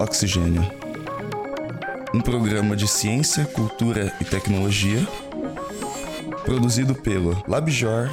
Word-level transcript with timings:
Oxigênio. 0.00 0.66
Um 2.14 2.22
programa 2.22 2.74
de 2.74 2.88
ciência, 2.88 3.44
cultura 3.44 4.10
e 4.18 4.24
tecnologia 4.24 5.06
produzido 6.42 6.94
pelo 6.94 7.36
LabJor 7.46 8.08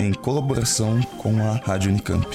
em 0.00 0.12
colaboração 0.12 1.00
com 1.18 1.38
a 1.40 1.52
Rádio 1.64 1.92
Unicamp. 1.92 2.26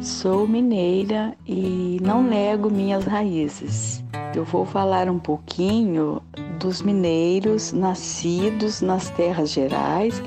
Sou 0.00 0.46
mineira 0.46 1.36
e 1.44 1.98
não 2.00 2.22
nego 2.22 2.70
minhas 2.70 3.04
raízes. 3.04 4.02
Eu 4.34 4.44
vou 4.44 4.64
falar 4.64 5.08
um 5.10 5.18
pouquinho 5.18 6.22
dos 6.58 6.82
mineiros 6.82 7.72
nascidos 7.72 8.80
nas 8.80 9.10
terras 9.10 9.50
gerais, 9.50 10.22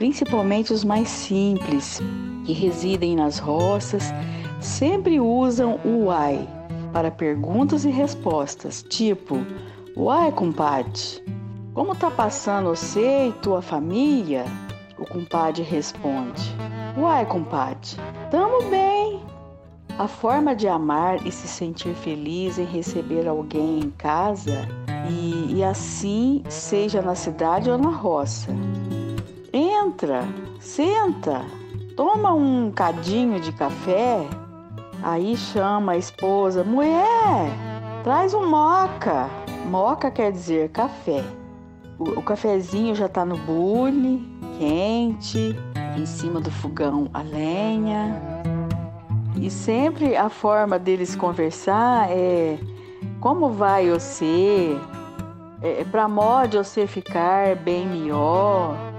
principalmente 0.00 0.72
os 0.72 0.82
mais 0.82 1.10
simples, 1.10 2.00
que 2.46 2.54
residem 2.54 3.14
nas 3.14 3.38
roças, 3.38 4.02
sempre 4.58 5.20
usam 5.20 5.78
o 5.84 6.06
uai 6.06 6.48
para 6.90 7.10
perguntas 7.10 7.84
e 7.84 7.90
respostas, 7.90 8.82
tipo: 8.82 9.44
Uai, 9.94 10.32
compadre, 10.32 11.22
como 11.74 11.94
tá 11.94 12.10
passando 12.10 12.70
você 12.70 13.28
e 13.28 13.32
tua 13.42 13.60
família? 13.60 14.46
O 14.98 15.04
compadre 15.04 15.62
responde: 15.62 16.50
Uai, 16.96 17.26
compadre, 17.26 17.90
tamo 18.30 18.70
bem. 18.70 19.20
A 19.98 20.08
forma 20.08 20.56
de 20.56 20.66
amar 20.66 21.26
e 21.26 21.30
se 21.30 21.46
sentir 21.46 21.94
feliz 21.94 22.58
em 22.58 22.64
receber 22.64 23.28
alguém 23.28 23.80
em 23.80 23.90
casa 23.90 24.66
e, 25.10 25.56
e 25.56 25.62
assim 25.62 26.42
seja 26.48 27.02
na 27.02 27.14
cidade 27.14 27.70
ou 27.70 27.76
na 27.76 27.90
roça. 27.90 28.50
Entra, 30.02 30.26
senta, 30.58 31.42
toma 31.94 32.32
um 32.32 32.72
cadinho 32.72 33.38
de 33.38 33.52
café. 33.52 34.26
Aí 35.02 35.36
chama 35.36 35.92
a 35.92 35.98
esposa, 35.98 36.64
mulher, 36.64 37.50
traz 38.02 38.32
um 38.32 38.48
moca. 38.48 39.28
Moca 39.66 40.10
quer 40.10 40.32
dizer 40.32 40.70
café. 40.70 41.22
O, 41.98 42.18
o 42.18 42.22
cafezinho 42.22 42.94
já 42.94 43.10
tá 43.10 43.26
no 43.26 43.36
bule, 43.36 44.26
quente, 44.58 45.54
em 45.94 46.06
cima 46.06 46.40
do 46.40 46.50
fogão 46.50 47.10
a 47.12 47.20
lenha. 47.20 48.18
E 49.36 49.50
sempre 49.50 50.16
a 50.16 50.30
forma 50.30 50.78
deles 50.78 51.14
conversar 51.14 52.10
é 52.10 52.58
como 53.20 53.50
vai 53.50 53.90
você? 53.90 54.80
É, 55.60 55.84
para 55.84 56.08
modo 56.08 56.64
você 56.64 56.86
ficar 56.86 57.54
bem 57.56 57.86
melhor, 57.86 58.89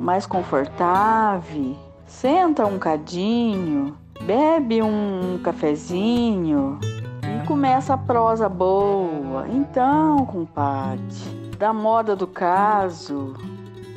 mais 0.00 0.24
confortável. 0.26 1.76
Senta 2.06 2.66
um 2.66 2.78
cadinho, 2.78 3.94
bebe 4.22 4.82
um 4.82 5.38
cafezinho 5.44 6.80
e 7.22 7.46
começa 7.46 7.94
a 7.94 7.98
prosa 7.98 8.48
boa. 8.48 9.46
Então, 9.48 10.24
compadre, 10.24 11.52
da 11.58 11.72
moda 11.72 12.16
do 12.16 12.26
caso, 12.26 13.36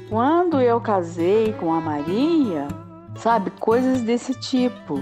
quando 0.09 0.59
eu 0.61 0.79
casei 0.81 1.53
com 1.53 1.73
a 1.73 1.79
Maria, 1.79 2.67
sabe, 3.15 3.49
coisas 3.51 4.01
desse 4.01 4.35
tipo. 4.35 4.99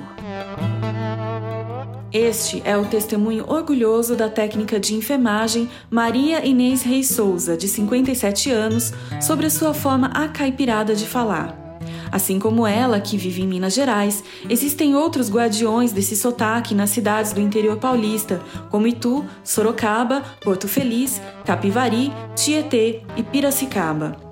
Este 2.14 2.62
é 2.66 2.76
o 2.76 2.84
testemunho 2.86 3.46
orgulhoso 3.48 4.18
da 4.18 4.28
técnica 4.28 4.78
de 4.78 4.94
enfermagem 4.94 5.70
Maria 5.90 6.46
Inês 6.46 6.84
Reis 6.84 7.08
Souza, 7.08 7.56
de 7.56 7.70
57 7.70 8.52
anos, 8.52 8.92
sobre 9.22 9.46
a 9.46 9.50
sua 9.50 9.74
forma 9.74 10.08
acaipirada 10.08 10.94
de 10.94 11.08
falar. 11.08 11.58
Assim 12.12 12.38
como 12.38 12.68
ela, 12.68 13.00
que 13.00 13.16
vive 13.16 13.42
em 13.42 13.48
Minas 13.48 13.74
Gerais, 13.74 14.22
existem 14.50 14.94
outros 14.94 15.32
guardiões 15.32 15.94
desse 15.94 16.18
sotaque 16.18 16.76
nas 16.76 16.90
cidades 16.90 17.32
do 17.32 17.40
interior 17.40 17.78
paulista, 17.78 18.42
como 18.70 18.88
Itu, 18.88 19.24
Sorocaba, 19.42 20.22
Porto 20.44 20.68
Feliz, 20.68 21.22
Capivari, 21.46 22.12
Tietê 22.36 23.04
e 23.16 23.24
Piracicaba. 23.24 24.31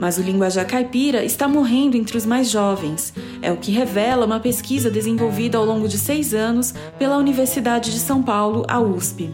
Mas 0.00 0.16
o 0.16 0.22
linguajar 0.22 0.66
caipira 0.66 1.22
está 1.22 1.46
morrendo 1.46 1.94
entre 1.94 2.16
os 2.16 2.24
mais 2.24 2.50
jovens. 2.50 3.12
É 3.42 3.52
o 3.52 3.58
que 3.58 3.70
revela 3.70 4.24
uma 4.24 4.40
pesquisa 4.40 4.90
desenvolvida 4.90 5.58
ao 5.58 5.64
longo 5.66 5.86
de 5.86 5.98
seis 5.98 6.32
anos 6.32 6.74
pela 6.98 7.18
Universidade 7.18 7.92
de 7.92 7.98
São 7.98 8.22
Paulo, 8.22 8.64
a 8.66 8.80
USP. 8.80 9.28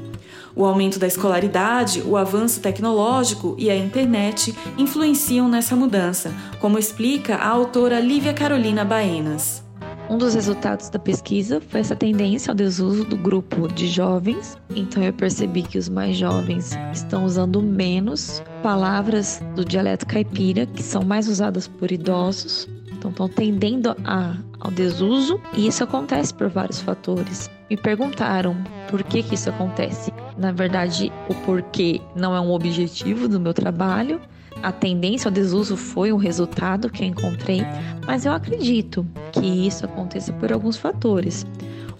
O 0.56 0.64
aumento 0.64 0.98
da 0.98 1.06
escolaridade, 1.06 2.02
o 2.02 2.16
avanço 2.16 2.60
tecnológico 2.60 3.54
e 3.58 3.70
a 3.70 3.76
internet 3.76 4.54
influenciam 4.76 5.48
nessa 5.48 5.76
mudança, 5.76 6.34
como 6.60 6.78
explica 6.78 7.36
a 7.36 7.48
autora 7.48 8.00
Lívia 8.00 8.34
Carolina 8.34 8.84
Baenas. 8.84 9.65
Um 10.08 10.18
dos 10.18 10.34
resultados 10.34 10.88
da 10.88 11.00
pesquisa 11.00 11.60
foi 11.60 11.80
essa 11.80 11.96
tendência 11.96 12.52
ao 12.52 12.54
desuso 12.54 13.04
do 13.04 13.16
grupo 13.16 13.66
de 13.66 13.88
jovens. 13.88 14.56
Então 14.74 15.02
eu 15.02 15.12
percebi 15.12 15.62
que 15.62 15.78
os 15.78 15.88
mais 15.88 16.16
jovens 16.16 16.78
estão 16.92 17.24
usando 17.24 17.60
menos 17.60 18.40
palavras 18.62 19.42
do 19.56 19.64
dialeto 19.64 20.06
caipira, 20.06 20.64
que 20.64 20.82
são 20.82 21.02
mais 21.02 21.28
usadas 21.28 21.66
por 21.66 21.90
idosos. 21.90 22.68
Então 22.92 23.10
estão 23.10 23.28
tendendo 23.28 23.96
a, 24.04 24.36
ao 24.60 24.70
desuso 24.70 25.40
e 25.56 25.66
isso 25.66 25.82
acontece 25.82 26.32
por 26.32 26.48
vários 26.48 26.80
fatores. 26.80 27.50
Me 27.68 27.76
perguntaram 27.76 28.56
por 28.88 29.02
que, 29.02 29.24
que 29.24 29.34
isso 29.34 29.50
acontece. 29.50 30.12
Na 30.38 30.52
verdade, 30.52 31.12
o 31.28 31.34
porquê 31.34 32.00
não 32.14 32.34
é 32.34 32.40
um 32.40 32.52
objetivo 32.52 33.26
do 33.26 33.40
meu 33.40 33.52
trabalho, 33.52 34.20
a 34.62 34.72
tendência 34.72 35.28
ao 35.28 35.32
desuso 35.32 35.76
foi 35.76 36.12
um 36.12 36.16
resultado 36.16 36.90
que 36.90 37.02
eu 37.04 37.08
encontrei, 37.08 37.62
mas 38.06 38.24
eu 38.24 38.32
acredito 38.32 39.06
que 39.32 39.46
isso 39.66 39.84
aconteça 39.84 40.32
por 40.34 40.52
alguns 40.52 40.76
fatores. 40.76 41.46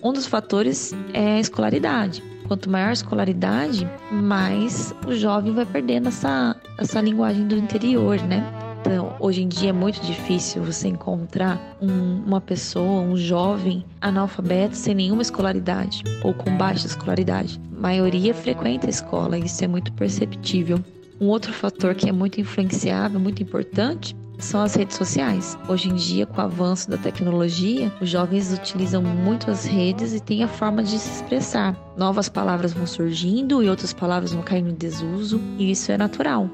Um 0.03 0.13
dos 0.13 0.27
fatores 0.27 0.95
é 1.13 1.37
a 1.37 1.41
escolaridade. 1.41 2.23
Quanto 2.47 2.71
maior 2.71 2.91
a 2.91 2.93
escolaridade, 2.93 3.89
mais 4.11 4.95
o 5.07 5.13
jovem 5.13 5.53
vai 5.53 5.67
perdendo 5.67 6.09
essa, 6.09 6.55
essa 6.79 7.01
linguagem 7.01 7.47
do 7.47 7.57
interior, 7.57 8.21
né? 8.23 8.45
Então, 8.81 9.17
hoje 9.19 9.43
em 9.43 9.49
dia 9.49 9.71
é 9.71 9.73
muito 9.73 10.01
difícil 10.01 10.63
você 10.63 10.87
encontrar 10.87 11.61
um, 11.83 12.23
uma 12.25 12.41
pessoa, 12.41 13.03
um 13.03 13.17
jovem 13.17 13.85
analfabeto 14.01 14.77
sem 14.77 14.95
nenhuma 14.95 15.23
escolaridade 15.23 16.05
ou 16.23 16.33
com 16.33 16.57
baixa 16.57 16.87
escolaridade. 16.87 17.61
A 17.77 17.81
maioria 17.81 18.33
frequenta 18.33 18.87
a 18.87 18.91
escola, 18.91 19.37
isso 19.37 19.65
é 19.65 19.67
muito 19.67 19.93
perceptível. 19.95 20.79
Um 21.21 21.29
outro 21.29 21.53
fator 21.53 21.95
que 21.95 22.09
é 22.09 22.13
muito 22.13 22.41
influenciável, 22.41 23.19
muito 23.19 23.43
importante, 23.43 24.15
são 24.39 24.61
as 24.61 24.75
redes 24.75 24.97
sociais. 24.97 25.57
Hoje 25.67 25.89
em 25.89 25.95
dia, 25.95 26.27
com 26.27 26.39
o 26.39 26.45
avanço 26.45 26.91
da 26.91 26.99
tecnologia, 26.99 27.91
os 28.03 28.11
jovens 28.11 28.53
utilizam 28.53 29.03
muito 29.03 29.51
as 29.51 29.65
redes 29.65 30.13
e 30.13 30.21
têm 30.21 30.45
a 30.45 30.49
forma 30.49 30.83
de 30.83 30.99
se 30.99 31.23
expressar. 31.23 31.75
Novas 31.97 32.29
palavras 32.29 32.75
vão 32.75 32.87
surgindo 32.87 33.63
e 33.63 33.69
outras 33.69 33.95
palavras 33.95 34.33
vão 34.33 34.43
caindo 34.43 34.69
em 34.69 34.75
desuso, 34.75 35.41
e 35.59 35.71
isso 35.71 35.91
é 35.91 35.97
natural. 35.97 36.51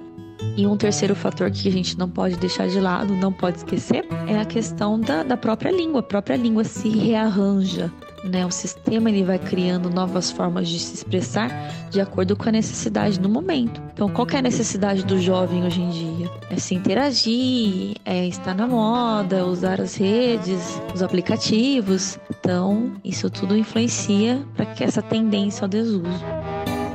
E 0.57 0.67
um 0.67 0.77
terceiro 0.77 1.15
fator 1.15 1.51
que 1.51 1.69
a 1.69 1.73
gente 1.73 1.99
não 1.99 2.09
pode 2.09 2.37
deixar 2.37 2.69
de 2.69 2.79
lado, 2.79 3.15
não 3.15 3.33
pode 3.33 3.59
esquecer, 3.59 4.07
é 4.29 4.39
a 4.39 4.45
questão 4.45 4.99
da, 4.99 5.23
da 5.23 5.37
própria 5.37 5.71
língua. 5.71 6.01
A 6.01 6.05
própria 6.05 6.37
língua 6.37 6.63
se 6.63 6.89
rearranja 6.89 7.93
né? 8.25 8.47
O 8.47 8.51
sistema 8.51 9.11
ele 9.11 9.25
vai 9.25 9.39
criando 9.39 9.91
novas 9.91 10.31
formas 10.31 10.69
de 10.69 10.79
se 10.79 10.95
expressar 10.95 11.51
de 11.91 12.01
acordo 12.01 12.37
com 12.37 12.49
a 12.49 12.53
necessidade 12.53 13.19
do 13.19 13.29
momento. 13.29 13.81
Então, 13.93 14.09
qual 14.09 14.27
é 14.33 14.39
a 14.39 14.43
necessidade 14.43 15.05
do 15.05 15.19
jovem 15.21 15.65
hoje 15.65 15.81
em 15.81 15.91
dia? 15.91 16.31
É 16.51 16.57
se 16.57 16.75
interagir, 16.75 17.97
é 18.05 18.27
estar 18.27 18.55
na 18.55 18.67
moda, 18.67 19.45
usar 19.45 19.81
as 19.81 19.95
redes, 19.95 20.81
os 20.95 21.03
aplicativos. 21.03 22.19
Então, 22.31 22.93
isso 23.05 23.29
tudo 23.29 23.57
influencia 23.57 24.41
para 24.57 24.67
que 24.67 24.85
essa 24.85 25.03
tendência 25.03 25.65
ao 25.65 25.69
desuso. 25.69 26.25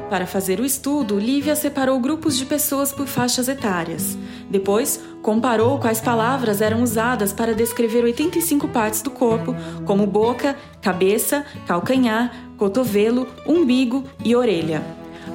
Para 0.10 0.26
fazer 0.26 0.60
o 0.62 0.66
estudo, 0.66 1.20
Lívia 1.20 1.54
separou 1.54 2.00
grupos 2.00 2.38
de 2.38 2.46
pessoas 2.46 2.94
por 2.94 3.08
faixas 3.08 3.50
etárias. 3.50 4.18
Depois, 4.50 5.04
comparou 5.22 5.80
quais 5.80 6.00
palavras 6.00 6.62
eram 6.62 6.82
usadas 6.82 7.34
para 7.34 7.54
descrever 7.54 8.06
85 8.06 8.70
partes 8.70 9.02
do 9.02 9.12
corpo, 9.12 9.54
como 9.86 10.08
boca, 10.08 10.56
cabeça, 10.82 11.46
calcanhar, 11.66 12.34
cotovelo, 12.58 13.28
umbigo 13.46 14.06
e 14.24 14.34
orelha. 14.34 14.82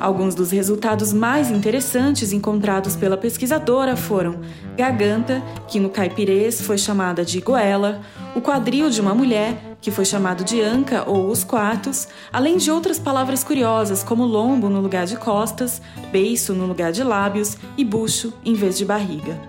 Alguns 0.02 0.34
dos 0.34 0.50
resultados 0.50 1.12
mais 1.12 1.48
interessantes 1.48 2.32
encontrados 2.32 2.96
pela 2.96 3.16
pesquisadora 3.16 3.94
foram 3.94 4.40
garganta, 4.76 5.40
que 5.68 5.78
no 5.78 5.88
caipirês 5.88 6.60
foi 6.60 6.76
chamada 6.76 7.24
de 7.24 7.40
goela, 7.40 8.00
o 8.34 8.40
quadril 8.40 8.90
de 8.90 9.00
uma 9.00 9.14
mulher, 9.14 9.76
que 9.80 9.92
foi 9.92 10.04
chamado 10.04 10.42
de 10.42 10.60
anca 10.60 11.08
ou 11.08 11.30
os 11.30 11.44
quartos, 11.44 12.08
além 12.32 12.56
de 12.56 12.68
outras 12.68 12.98
palavras 12.98 13.44
curiosas 13.44 14.02
como 14.02 14.24
lombo 14.24 14.68
no 14.68 14.80
lugar 14.80 15.06
de 15.06 15.16
costas, 15.16 15.80
beiço 16.10 16.52
no 16.52 16.66
lugar 16.66 16.90
de 16.90 17.04
lábios 17.04 17.56
e 17.78 17.84
bucho 17.84 18.32
em 18.44 18.54
vez 18.54 18.76
de 18.76 18.84
barriga. 18.84 19.40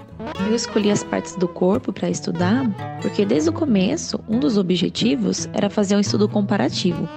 Eu 0.48 0.54
escolhi 0.54 0.92
as 0.92 1.04
partes 1.04 1.36
do 1.36 1.48
corpo 1.48 1.92
para 1.92 2.12
estudar 2.12 2.70
porque 3.02 3.26
desde 3.26 3.50
o 3.50 3.54
começo 3.54 4.20
um 4.30 4.40
dos 4.40 4.56
objetivos 4.56 5.50
era 5.52 5.68
fazer 5.68 5.96
um 5.96 6.00
estudo 6.00 6.30
comparativo 6.30 7.10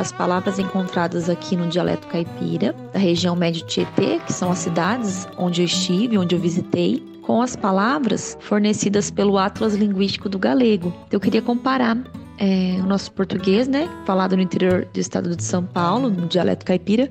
as 0.00 0.10
palavras 0.10 0.58
encontradas 0.58 1.28
aqui 1.28 1.54
no 1.54 1.68
dialeto 1.68 2.06
caipira, 2.08 2.74
da 2.92 2.98
região 2.98 3.36
médio 3.36 3.66
Tietê, 3.66 4.18
que 4.26 4.32
são 4.32 4.50
as 4.50 4.58
cidades 4.58 5.28
onde 5.36 5.60
eu 5.60 5.66
estive, 5.66 6.16
onde 6.16 6.34
eu 6.34 6.40
visitei, 6.40 7.02
com 7.22 7.42
as 7.42 7.54
palavras 7.54 8.36
fornecidas 8.40 9.10
pelo 9.10 9.36
Atlas 9.36 9.74
Linguístico 9.74 10.28
do 10.28 10.38
Galego. 10.38 10.92
Eu 11.12 11.20
queria 11.20 11.42
comparar 11.42 11.98
é, 12.38 12.78
o 12.82 12.86
nosso 12.86 13.12
português, 13.12 13.68
né, 13.68 13.88
falado 14.06 14.34
no 14.34 14.42
interior 14.42 14.88
do 14.92 14.98
estado 14.98 15.36
de 15.36 15.44
São 15.44 15.62
Paulo, 15.62 16.08
no 16.08 16.26
dialeto 16.26 16.64
caipira, 16.64 17.10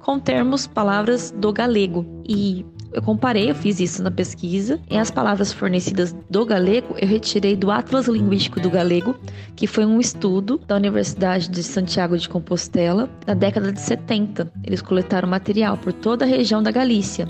com 0.00 0.18
termos, 0.20 0.66
palavras 0.66 1.32
do 1.32 1.52
galego. 1.52 2.06
E 2.26 2.64
eu 2.92 3.02
comparei, 3.02 3.50
eu 3.50 3.54
fiz 3.54 3.80
isso 3.80 4.02
na 4.02 4.10
pesquisa, 4.10 4.80
e 4.90 4.96
as 4.96 5.10
palavras 5.10 5.52
fornecidas 5.52 6.14
do 6.28 6.44
galego 6.44 6.94
eu 6.98 7.06
retirei 7.06 7.54
do 7.54 7.70
Atlas 7.70 8.08
Linguístico 8.08 8.60
do 8.60 8.70
Galego, 8.70 9.14
que 9.54 9.66
foi 9.66 9.84
um 9.84 10.00
estudo 10.00 10.60
da 10.66 10.76
Universidade 10.76 11.48
de 11.48 11.62
Santiago 11.62 12.16
de 12.16 12.28
Compostela 12.28 13.08
na 13.26 13.34
década 13.34 13.72
de 13.72 13.80
70. 13.80 14.50
Eles 14.64 14.82
coletaram 14.82 15.28
material 15.28 15.76
por 15.76 15.92
toda 15.92 16.24
a 16.24 16.28
região 16.28 16.62
da 16.62 16.70
Galícia. 16.70 17.26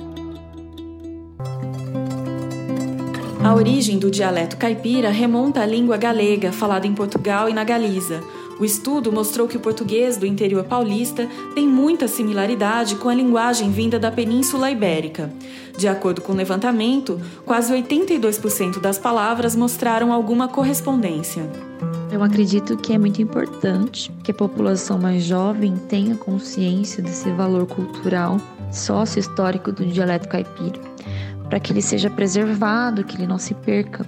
A 3.42 3.54
origem 3.54 3.98
do 3.98 4.10
dialeto 4.10 4.56
caipira 4.56 5.10
remonta 5.10 5.62
à 5.62 5.66
língua 5.66 5.96
galega, 5.96 6.52
falada 6.52 6.86
em 6.86 6.94
Portugal 6.94 7.48
e 7.48 7.54
na 7.54 7.64
Galiza. 7.64 8.20
O 8.58 8.64
estudo 8.64 9.12
mostrou 9.12 9.46
que 9.46 9.56
o 9.56 9.60
português 9.60 10.16
do 10.16 10.26
interior 10.26 10.64
paulista 10.64 11.28
tem 11.54 11.66
muita 11.66 12.08
similaridade 12.08 12.96
com 12.96 13.08
a 13.08 13.14
linguagem 13.14 13.70
vinda 13.70 13.98
da 13.98 14.10
Península 14.10 14.70
Ibérica. 14.70 15.32
De 15.76 15.86
acordo 15.86 16.20
com 16.20 16.32
o 16.32 16.36
levantamento, 16.36 17.20
quase 17.46 17.72
82% 17.72 18.80
das 18.80 18.98
palavras 18.98 19.54
mostraram 19.54 20.12
alguma 20.12 20.48
correspondência. 20.48 21.48
Eu 22.10 22.22
acredito 22.22 22.76
que 22.76 22.92
é 22.92 22.98
muito 22.98 23.22
importante 23.22 24.10
que 24.24 24.32
a 24.32 24.34
população 24.34 24.98
mais 24.98 25.22
jovem 25.22 25.76
tenha 25.88 26.16
consciência 26.16 27.00
desse 27.00 27.30
valor 27.30 27.66
cultural 27.66 28.40
sócio-histórico 28.72 29.70
do 29.70 29.86
dialeto 29.86 30.28
caipira, 30.28 30.80
para 31.48 31.60
que 31.60 31.72
ele 31.72 31.80
seja 31.80 32.10
preservado, 32.10 33.04
que 33.04 33.16
ele 33.16 33.26
não 33.26 33.38
se 33.38 33.54
perca. 33.54 34.04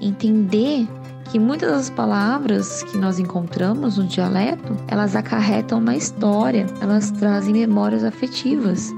Entender 0.00 0.88
que 1.30 1.38
muitas 1.38 1.70
das 1.70 1.90
palavras 1.90 2.82
que 2.82 2.98
nós 2.98 3.20
encontramos 3.20 3.98
no 3.98 4.04
dialeto, 4.04 4.76
elas 4.88 5.14
acarretam 5.14 5.78
uma 5.78 5.94
história, 5.94 6.66
elas 6.80 7.12
trazem 7.12 7.52
memórias 7.52 8.02
afetivas 8.02 8.90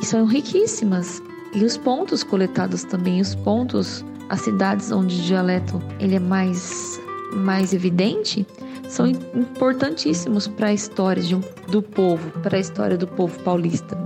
e 0.00 0.04
são 0.04 0.26
riquíssimas. 0.26 1.22
E 1.54 1.64
os 1.64 1.76
pontos 1.76 2.22
coletados 2.22 2.84
também, 2.84 3.20
os 3.20 3.34
pontos, 3.34 4.04
as 4.28 4.42
cidades 4.42 4.92
onde 4.92 5.18
o 5.18 5.22
dialeto 5.22 5.82
ele 5.98 6.16
é 6.16 6.20
mais 6.20 7.00
mais 7.32 7.72
evidente, 7.72 8.44
são 8.88 9.06
importantíssimos 9.06 10.48
para 10.48 10.68
a 10.68 10.72
história 10.72 11.22
um, 11.36 11.40
do 11.70 11.80
povo, 11.80 12.28
para 12.40 12.56
a 12.56 12.60
história 12.60 12.98
do 12.98 13.06
povo 13.06 13.38
paulista 13.40 13.96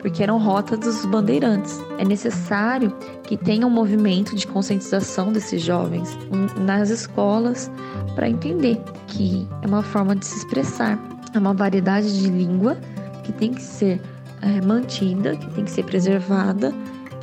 porque 0.00 0.22
eram 0.22 0.38
rotas 0.38 0.78
dos 0.78 1.04
bandeirantes. 1.06 1.78
É 1.98 2.04
necessário 2.04 2.92
que 3.24 3.36
tenha 3.36 3.66
um 3.66 3.70
movimento 3.70 4.34
de 4.34 4.46
conscientização 4.46 5.32
desses 5.32 5.62
jovens 5.62 6.16
nas 6.60 6.90
escolas 6.90 7.70
para 8.14 8.28
entender 8.28 8.80
que 9.06 9.46
é 9.62 9.66
uma 9.66 9.82
forma 9.82 10.14
de 10.14 10.26
se 10.26 10.38
expressar, 10.38 10.98
é 11.34 11.38
uma 11.38 11.54
variedade 11.54 12.20
de 12.20 12.28
língua 12.30 12.76
que 13.24 13.32
tem 13.32 13.52
que 13.52 13.62
ser 13.62 14.00
é, 14.42 14.60
mantida, 14.60 15.36
que 15.36 15.50
tem 15.50 15.64
que 15.64 15.70
ser 15.70 15.84
preservada, 15.84 16.72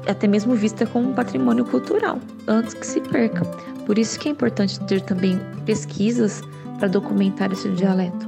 até 0.07 0.27
mesmo 0.27 0.53
vista 0.53 0.85
como 0.85 1.09
um 1.09 1.13
patrimônio 1.13 1.65
cultural, 1.65 2.19
antes 2.47 2.73
que 2.73 2.85
se 2.85 3.01
perca. 3.01 3.43
Por 3.85 3.97
isso 3.97 4.19
que 4.19 4.27
é 4.29 4.31
importante 4.31 4.79
ter 4.81 5.01
também 5.01 5.39
pesquisas 5.65 6.41
para 6.77 6.87
documentar 6.87 7.51
esse 7.51 7.69
dialeto. 7.69 8.24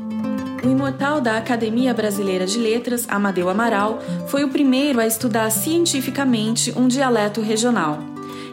O 0.68 0.69
imortal 0.69 1.22
da 1.22 1.38
Academia 1.38 1.94
Brasileira 1.94 2.46
de 2.46 2.60
Letras, 2.60 3.06
Amadeu 3.08 3.48
Amaral, 3.48 4.00
foi 4.28 4.44
o 4.44 4.50
primeiro 4.50 5.00
a 5.00 5.08
estudar 5.08 5.50
cientificamente 5.50 6.74
um 6.78 6.90
dialeto 6.90 7.40
regional. 7.40 8.00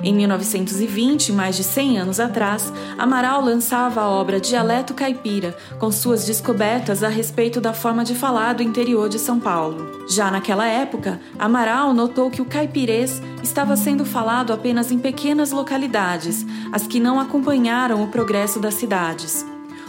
Em 0.01 0.15
1920, 0.15 1.33
mais 1.33 1.57
de 1.57 1.65
100 1.65 1.99
anos 1.99 2.21
atrás, 2.21 2.73
Amaral 2.97 3.45
lançava 3.45 4.01
a 4.01 4.09
obra 4.09 4.39
Dialeto 4.39 4.95
Caipira, 4.95 5.57
com 5.81 5.91
suas 5.91 6.25
descobertas 6.25 7.03
a 7.03 7.09
respeito 7.09 7.61
da 7.61 7.73
forma 7.73 8.05
de 8.05 8.15
falar 8.15 8.53
do 8.53 8.63
interior 8.63 9.09
de 9.09 9.19
São 9.19 9.41
Paulo. 9.41 10.07
Já 10.09 10.31
naquela 10.31 10.69
época, 10.69 11.21
Amaral 11.37 11.93
notou 11.93 12.31
que 12.31 12.41
o 12.41 12.45
caipirês 12.47 13.21
estava 13.43 13.75
sendo 13.75 14.05
falado 14.05 14.53
apenas 14.53 14.93
em 14.93 15.01
pequenas 15.01 15.51
localidades, 15.51 16.47
as 16.71 16.87
que 16.87 17.01
não 17.01 17.19
acompanharam 17.19 18.05
o 18.05 18.09
progresso 18.09 18.61
das 18.61 18.75
cidades. 18.75 19.45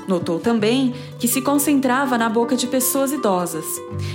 Notou 0.08 0.40
também 0.40 0.94
que 1.20 1.28
se 1.28 1.42
concentrava 1.42 2.18
na 2.18 2.30
boca 2.30 2.56
de 2.56 2.68
pessoas 2.68 3.12
idosas. 3.12 3.66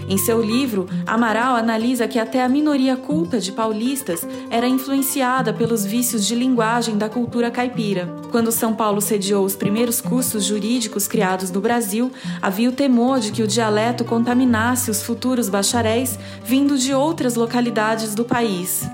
Em 0.08 0.16
seu 0.16 0.40
livro, 0.40 0.86
Amaral 1.06 1.56
analisa 1.56 2.06
que 2.06 2.18
até 2.18 2.42
a 2.44 2.48
minoria 2.48 2.96
culta 2.96 3.40
de 3.40 3.50
paulistas 3.50 4.26
era 4.50 4.68
influenciada 4.68 5.52
pelos 5.52 5.84
vícios 5.84 6.26
de 6.26 6.34
linguagem 6.34 6.96
da 6.96 7.08
cultura 7.08 7.50
caipira. 7.50 8.06
Quando 8.30 8.52
São 8.52 8.72
Paulo 8.72 9.00
sediou 9.00 9.44
os 9.44 9.56
primeiros 9.56 10.00
cursos 10.00 10.44
jurídicos 10.44 11.08
criados 11.08 11.50
no 11.50 11.60
Brasil, 11.60 12.12
havia 12.40 12.68
o 12.68 12.72
temor 12.72 13.18
de 13.18 13.32
que 13.32 13.42
o 13.42 13.48
dialeto 13.48 14.04
contaminasse 14.04 14.90
os 14.90 15.02
futuros 15.02 15.48
bacharéis 15.48 16.18
vindo 16.44 16.78
de 16.78 16.94
outras 16.94 17.34
localidades 17.34 18.14
do 18.14 18.24
país. 18.24 18.88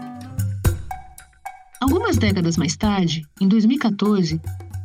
Algumas 1.79 2.17
décadas 2.17 2.57
mais 2.57 2.75
tarde, 2.75 3.27
em 3.39 3.47
2014, 3.47 4.41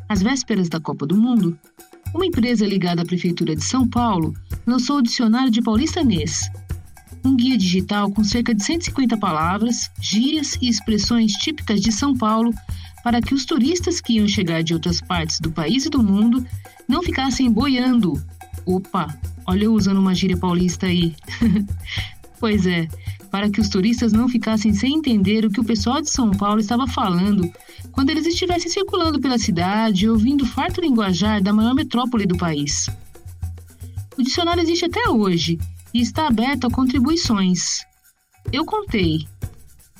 às 0.10 0.22
vésperas 0.22 0.68
da 0.68 0.80
Copa 0.80 1.08
do 1.08 1.16
Mundo, 1.16 1.58
uma 2.14 2.26
empresa 2.26 2.66
ligada 2.66 3.02
à 3.02 3.06
Prefeitura 3.06 3.56
de 3.56 3.64
São 3.64 3.88
Paulo 3.88 4.34
lançou 4.66 4.98
o 4.98 5.02
Dicionário 5.02 5.52
de 5.52 5.62
Paulistanês, 5.62 6.50
um 7.24 7.36
guia 7.36 7.58
digital 7.58 8.12
com 8.12 8.24
cerca 8.24 8.54
de 8.54 8.64
150 8.64 9.18
palavras, 9.18 9.90
gírias 10.00 10.58
e 10.62 10.68
expressões 10.68 11.34
típicas 11.34 11.80
de 11.80 11.92
São 11.92 12.16
Paulo 12.16 12.54
para 13.04 13.22
que 13.22 13.34
os 13.34 13.46
turistas 13.46 14.00
que 14.00 14.14
iam 14.14 14.28
chegar 14.28 14.64
de 14.64 14.74
outras 14.74 15.02
partes 15.02 15.40
do 15.40 15.52
país 15.52 15.86
e 15.86 15.90
do 15.90 16.04
mundo 16.04 16.46
não 16.88 17.02
ficassem 17.02 17.52
boiando. 17.52 18.22
Opa, 18.66 19.16
olha 19.46 19.66
eu 19.66 19.74
usando 19.74 20.00
uma 20.00 20.14
gíria 20.14 20.38
paulista 20.38 20.88
aí. 20.88 21.16
pois 22.40 22.66
é, 22.66 22.88
para 23.32 23.50
que 23.50 23.62
os 23.62 23.70
turistas 23.70 24.12
não 24.12 24.28
ficassem 24.28 24.74
sem 24.74 24.96
entender 24.96 25.46
o 25.46 25.50
que 25.50 25.62
o 25.62 25.64
pessoal 25.64 26.02
de 26.02 26.10
São 26.10 26.32
Paulo 26.32 26.60
estava 26.60 26.86
falando 26.86 27.50
quando 27.92 28.10
eles 28.10 28.28
estivessem 28.28 28.70
circulando 28.70 29.22
pela 29.22 29.38
cidade 29.38 30.10
ouvindo 30.10 30.44
o 30.44 30.48
farto 30.48 30.82
linguajar 30.82 31.42
da 31.42 31.54
maior 31.54 31.74
metrópole 31.74 32.26
do 32.26 32.38
país. 32.38 32.90
O 34.18 34.22
dicionário 34.22 34.62
existe 34.62 34.86
até 34.86 35.10
hoje 35.10 35.58
e 35.94 36.02
está 36.02 36.28
aberto 36.28 36.68
a 36.68 36.70
contribuições. 36.70 37.82
Eu 38.52 38.66
contei. 38.66 39.26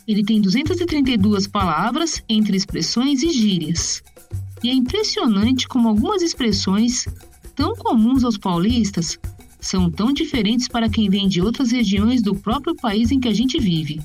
Ele 0.06 0.24
tem 0.24 0.42
232 0.42 1.48
palavras 1.48 2.22
entre 2.28 2.58
expressões 2.58 3.24
e 3.24 3.30
gírias. 3.30 4.04
E 4.62 4.70
é 4.70 4.74
impressionante 4.74 5.68
como 5.68 5.88
algumas 5.88 6.22
expressões, 6.22 7.08
tão 7.56 7.76
comuns 7.76 8.24
aos 8.24 8.38
paulistas, 8.38 9.18
são 9.62 9.90
tão 9.90 10.12
diferentes 10.12 10.68
para 10.68 10.90
quem 10.90 11.10
vem 11.10 11.30
de 11.30 11.42
outras 11.42 11.72
regiões 11.72 12.22
do 12.22 12.36
próprio 12.36 12.76
país 12.76 13.12
em 13.12 13.20
que 13.20 13.28
a 13.28 13.34
gente 13.34 13.60
vive. 13.60 14.02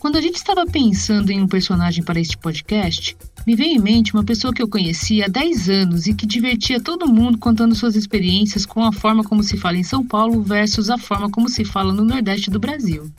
Quando 0.00 0.16
a 0.16 0.20
gente 0.20 0.36
estava 0.36 0.66
pensando 0.66 1.30
em 1.30 1.40
um 1.40 1.48
personagem 1.48 2.04
para 2.04 2.20
este 2.20 2.36
podcast, 2.36 3.16
me 3.46 3.56
veio 3.56 3.76
em 3.76 3.78
mente 3.78 4.12
uma 4.12 4.22
pessoa 4.22 4.52
que 4.52 4.62
eu 4.62 4.68
conhecia 4.68 5.24
há 5.24 5.28
10 5.28 5.68
anos 5.70 6.06
e 6.06 6.12
que 6.12 6.26
divertia 6.26 6.78
todo 6.78 7.06
mundo 7.06 7.38
contando 7.38 7.74
suas 7.74 7.96
experiências 7.96 8.66
com 8.66 8.84
a 8.84 8.92
forma 8.92 9.24
como 9.24 9.42
se 9.42 9.56
fala 9.56 9.78
em 9.78 9.82
São 9.82 10.04
Paulo 10.04 10.42
versus 10.42 10.90
a 10.90 10.98
forma 10.98 11.30
como 11.30 11.48
se 11.48 11.64
fala 11.64 11.92
no 11.92 12.04
Nordeste 12.04 12.50
do 12.50 12.58
Brasil. 12.58 13.10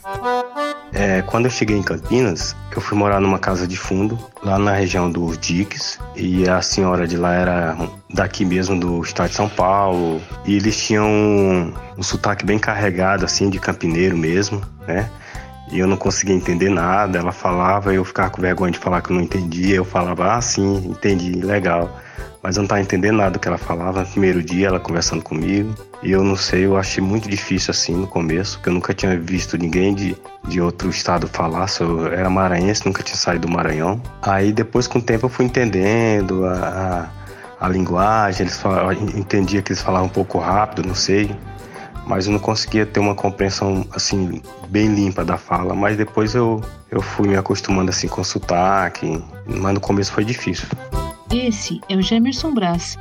É, 0.93 1.21
quando 1.23 1.45
eu 1.45 1.51
cheguei 1.51 1.75
em 1.75 1.83
Campinas, 1.83 2.55
eu 2.75 2.81
fui 2.81 2.97
morar 2.97 3.19
numa 3.19 3.39
casa 3.39 3.67
de 3.67 3.77
fundo, 3.77 4.17
lá 4.43 4.57
na 4.57 4.71
região 4.71 5.11
dos 5.11 5.37
Diques, 5.37 5.99
e 6.15 6.47
a 6.47 6.61
senhora 6.61 7.07
de 7.07 7.17
lá 7.17 7.33
era 7.33 7.77
daqui 8.15 8.43
mesmo 8.43 8.79
do 8.79 9.01
estado 9.01 9.29
de 9.29 9.35
São 9.35 9.49
Paulo, 9.49 10.21
e 10.45 10.55
eles 10.55 10.77
tinham 10.77 11.07
um, 11.07 11.73
um 11.97 12.03
sotaque 12.03 12.45
bem 12.45 12.57
carregado, 12.57 13.25
assim, 13.25 13.49
de 13.49 13.59
campineiro 13.59 14.17
mesmo, 14.17 14.61
né? 14.87 15.09
E 15.71 15.79
eu 15.79 15.87
não 15.87 15.97
conseguia 15.97 16.35
entender 16.35 16.69
nada, 16.69 17.17
ela 17.17 17.31
falava, 17.31 17.93
eu 17.93 18.05
ficava 18.05 18.29
com 18.29 18.41
vergonha 18.41 18.71
de 18.71 18.79
falar 18.79 19.01
que 19.01 19.11
eu 19.11 19.15
não 19.15 19.23
entendia, 19.23 19.75
eu 19.75 19.85
falava, 19.85 20.35
ah, 20.35 20.41
sim, 20.41 20.87
entendi, 20.87 21.33
legal 21.33 21.89
mas 22.45 22.57
eu 22.57 22.61
não 22.61 22.65
estava 22.65 22.79
entendendo 22.79 23.17
nada 23.17 23.31
do 23.31 23.39
que 23.39 23.47
ela 23.47 23.57
falava. 23.57 24.01
No 24.01 24.05
primeiro 24.05 24.43
dia, 24.43 24.67
ela 24.67 24.79
conversando 24.79 25.23
comigo. 25.23 25.73
E 26.03 26.11
eu 26.11 26.23
não 26.23 26.35
sei, 26.35 26.67
eu 26.67 26.77
achei 26.77 27.03
muito 27.03 27.27
difícil 27.27 27.71
assim 27.71 27.95
no 27.95 28.05
começo, 28.05 28.57
porque 28.57 28.69
eu 28.69 28.73
nunca 28.73 28.93
tinha 28.93 29.19
visto 29.19 29.57
ninguém 29.57 29.95
de, 29.95 30.15
de 30.47 30.61
outro 30.61 30.87
estado 30.91 31.27
falar. 31.27 31.65
Eu 31.79 32.05
era 32.05 32.29
maranhense, 32.29 32.85
nunca 32.85 33.01
tinha 33.01 33.17
saído 33.17 33.47
do 33.47 33.51
Maranhão. 33.51 33.99
Aí 34.21 34.53
depois, 34.53 34.85
com 34.85 34.99
o 34.99 35.01
tempo, 35.01 35.25
eu 35.25 35.29
fui 35.29 35.45
entendendo 35.45 36.45
a, 36.45 36.53
a, 36.53 37.24
a 37.59 37.67
linguagem, 37.67 38.41
eles 38.41 38.57
falavam, 38.57 38.93
entendia 38.93 39.61
que 39.61 39.71
eles 39.71 39.81
falavam 39.81 40.07
um 40.07 40.11
pouco 40.11 40.39
rápido, 40.39 40.87
não 40.87 40.95
sei. 40.95 41.35
Mas 42.05 42.27
eu 42.27 42.33
não 42.33 42.39
conseguia 42.39 42.85
ter 42.85 42.99
uma 42.99 43.15
compreensão 43.15 43.85
assim 43.91 44.41
bem 44.69 44.93
limpa 44.93 45.25
da 45.25 45.37
fala. 45.37 45.73
Mas 45.73 45.97
depois 45.97 46.35
eu, 46.35 46.61
eu 46.91 47.01
fui 47.01 47.27
me 47.27 47.35
acostumando 47.35 47.89
assim 47.89 48.07
com 48.07 48.23
sotaque. 48.23 49.23
Mas 49.47 49.73
no 49.73 49.79
começo 49.79 50.11
foi 50.11 50.23
difícil. 50.23 50.67
Esse 51.33 51.81
é 51.89 51.95
o 51.95 52.01
Gemerson 52.01 52.53
Brás, 52.53 52.97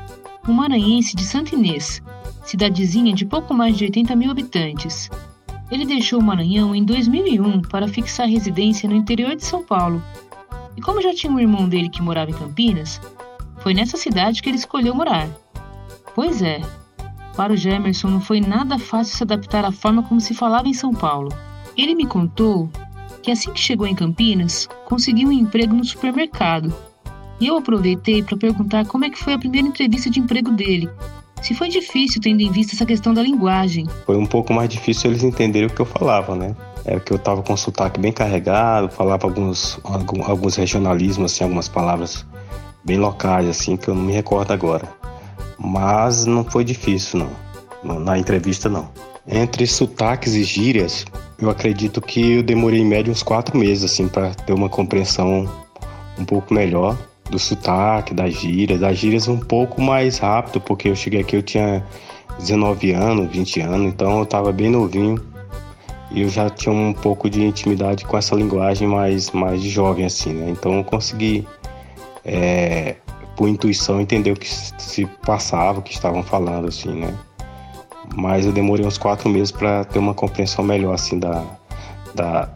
um 0.49 0.52
maranhense 0.54 1.14
de 1.14 1.25
Santa 1.25 1.54
Inês, 1.54 2.02
cidadezinha 2.44 3.12
de 3.14 3.26
pouco 3.26 3.52
mais 3.52 3.76
de 3.76 3.84
80 3.84 4.16
mil 4.16 4.30
habitantes. 4.30 5.11
Ele 5.70 5.84
deixou 5.84 6.20
o 6.20 6.23
Maranhão 6.23 6.75
em 6.75 6.84
2001 6.84 7.62
para 7.62 7.88
fixar 7.88 8.28
residência 8.28 8.88
no 8.88 8.94
interior 8.94 9.34
de 9.34 9.44
São 9.44 9.62
Paulo. 9.62 10.02
E 10.76 10.80
como 10.80 11.00
já 11.00 11.14
tinha 11.14 11.32
um 11.32 11.40
irmão 11.40 11.68
dele 11.68 11.88
que 11.88 12.02
morava 12.02 12.30
em 12.30 12.34
Campinas, 12.34 13.00
foi 13.64 13.73
nessa 13.73 13.97
cidade 13.97 14.42
que 14.42 14.50
ele 14.50 14.59
escolheu 14.59 14.94
morar. 14.94 15.26
Pois 16.14 16.42
é, 16.42 16.61
para 17.35 17.54
o 17.54 17.56
Gemerson 17.56 18.09
não 18.09 18.21
foi 18.21 18.38
nada 18.38 18.78
fácil 18.78 19.16
se 19.16 19.23
adaptar 19.23 19.64
à 19.64 19.73
forma 19.73 20.02
como 20.02 20.21
se 20.21 20.35
falava 20.35 20.68
em 20.68 20.75
São 20.75 20.92
Paulo. 20.92 21.33
Ele 21.75 21.94
me 21.94 22.04
contou 22.04 22.68
que 23.23 23.30
assim 23.30 23.50
que 23.50 23.59
chegou 23.59 23.87
em 23.87 23.94
Campinas, 23.94 24.68
conseguiu 24.85 25.28
um 25.28 25.33
emprego 25.33 25.75
no 25.75 25.83
supermercado. 25.83 26.75
E 27.40 27.47
eu 27.47 27.56
aproveitei 27.56 28.23
para 28.23 28.37
perguntar 28.37 28.85
como 28.85 29.06
é 29.06 29.11
que 29.11 29.18
foi 29.18 29.33
a 29.33 29.38
primeira 29.38 29.66
entrevista 29.66 30.11
de 30.11 30.21
emprego 30.21 30.50
dele. 30.50 30.90
Se 31.40 31.54
foi 31.54 31.71
difícil, 31.71 32.21
tendo 32.21 32.42
em 32.42 32.52
vista 32.52 32.75
essa 32.75 32.85
questão 32.85 33.14
da 33.14 33.23
linguagem. 33.23 33.87
Foi 34.04 34.16
um 34.18 34.26
pouco 34.26 34.52
mais 34.52 34.68
difícil 34.68 35.11
eles 35.11 35.23
entenderem 35.23 35.68
o 35.68 35.73
que 35.73 35.80
eu 35.80 35.87
falava, 35.87 36.37
né? 36.37 36.54
Era 36.85 37.00
que 37.00 37.11
eu 37.11 37.16
estava 37.16 37.42
com 37.42 37.56
sotaque 37.56 37.99
bem 37.99 38.12
carregado, 38.12 38.90
falava 38.90 39.26
alguns, 39.26 39.80
alguns 39.83 40.56
regionalismos, 40.56 41.33
assim, 41.33 41.44
algumas 41.44 41.66
palavras 41.66 42.26
bem 42.84 42.98
locais, 42.98 43.48
assim, 43.48 43.76
que 43.76 43.88
eu 43.88 43.94
não 43.94 44.02
me 44.02 44.12
recordo 44.12 44.52
agora. 44.52 44.88
Mas 45.58 46.26
não 46.26 46.44
foi 46.44 46.64
difícil, 46.64 47.20
não. 47.20 48.00
Na 48.00 48.18
entrevista, 48.18 48.68
não. 48.68 48.88
Entre 49.26 49.66
sotaques 49.66 50.34
e 50.34 50.44
gírias, 50.44 51.04
eu 51.38 51.48
acredito 51.50 52.00
que 52.00 52.36
eu 52.36 52.42
demorei 52.42 52.80
em 52.80 52.86
média 52.86 53.10
uns 53.10 53.22
quatro 53.22 53.56
meses, 53.56 53.84
assim, 53.84 54.08
para 54.08 54.34
ter 54.34 54.52
uma 54.52 54.68
compreensão 54.68 55.48
um 56.18 56.24
pouco 56.24 56.52
melhor 56.52 56.96
do 57.30 57.38
sotaque, 57.38 58.14
das 58.14 58.34
gírias. 58.34 58.80
Das 58.80 58.96
gírias 58.96 59.28
um 59.28 59.38
pouco 59.38 59.80
mais 59.80 60.18
rápido, 60.18 60.60
porque 60.60 60.88
eu 60.88 60.96
cheguei 60.96 61.20
aqui, 61.20 61.36
eu 61.36 61.42
tinha 61.42 61.84
19 62.38 62.92
anos, 62.92 63.30
20 63.30 63.60
anos, 63.60 63.86
então 63.86 64.18
eu 64.18 64.24
estava 64.24 64.52
bem 64.52 64.70
novinho 64.70 65.22
e 66.10 66.22
eu 66.22 66.28
já 66.28 66.48
tinha 66.48 66.72
um 66.72 66.92
pouco 66.92 67.28
de 67.28 67.42
intimidade 67.42 68.04
com 68.04 68.16
essa 68.16 68.34
linguagem 68.34 68.86
mais, 68.86 69.30
mais 69.30 69.60
de 69.60 69.68
jovem, 69.68 70.04
assim, 70.04 70.32
né? 70.32 70.50
Então 70.50 70.74
eu 70.74 70.84
consegui, 70.84 71.46
é, 72.24 72.96
por 73.36 73.48
intuição, 73.48 74.00
entender 74.00 74.32
o 74.32 74.36
que 74.36 74.48
se 74.48 75.06
passava, 75.24 75.80
o 75.80 75.82
que 75.82 75.92
estavam 75.92 76.22
falando, 76.22 76.68
assim, 76.68 76.94
né? 76.94 77.14
Mas 78.14 78.46
eu 78.46 78.52
demorei 78.52 78.86
uns 78.86 78.98
quatro 78.98 79.28
meses 79.28 79.50
para 79.50 79.84
ter 79.84 79.98
uma 79.98 80.14
compreensão 80.14 80.64
melhor, 80.64 80.94
assim, 80.94 81.18
da, 81.18 81.44
da, 82.14 82.48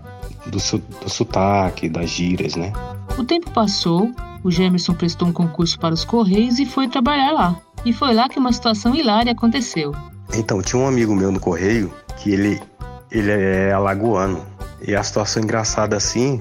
do, 0.47 0.59
do 0.59 1.11
sotaque, 1.11 1.89
das 1.89 2.11
gírias, 2.11 2.55
né? 2.55 2.73
O 3.19 3.25
tempo 3.25 3.51
passou, 3.51 4.11
o 4.45 4.51
Gemerson 4.51 4.95
prestou 4.95 5.29
um 5.29 5.33
concurso 5.33 5.79
para 5.79 5.95
os 5.95 6.05
Correios 6.05 6.59
e 6.59 6.67
foi 6.67 6.89
trabalhar 6.89 7.33
lá. 7.33 7.57
E 7.85 7.93
foi 7.93 8.15
lá 8.15 8.29
que 8.29 8.39
uma 8.39 8.53
situação 8.53 8.95
hilária 8.95 9.33
aconteceu. 9.33 9.93
Então, 10.35 10.61
tinha 10.61 10.81
um 10.81 10.87
amigo 10.87 11.15
meu 11.15 11.33
no 11.33 11.41
Correio 11.41 11.93
que 12.19 12.31
ele 12.33 12.61
ele 13.11 13.31
é 13.31 13.73
alagoano. 13.73 14.45
E 14.87 14.95
a 14.95 15.03
situação 15.03 15.43
engraçada 15.43 15.97
assim 15.97 16.39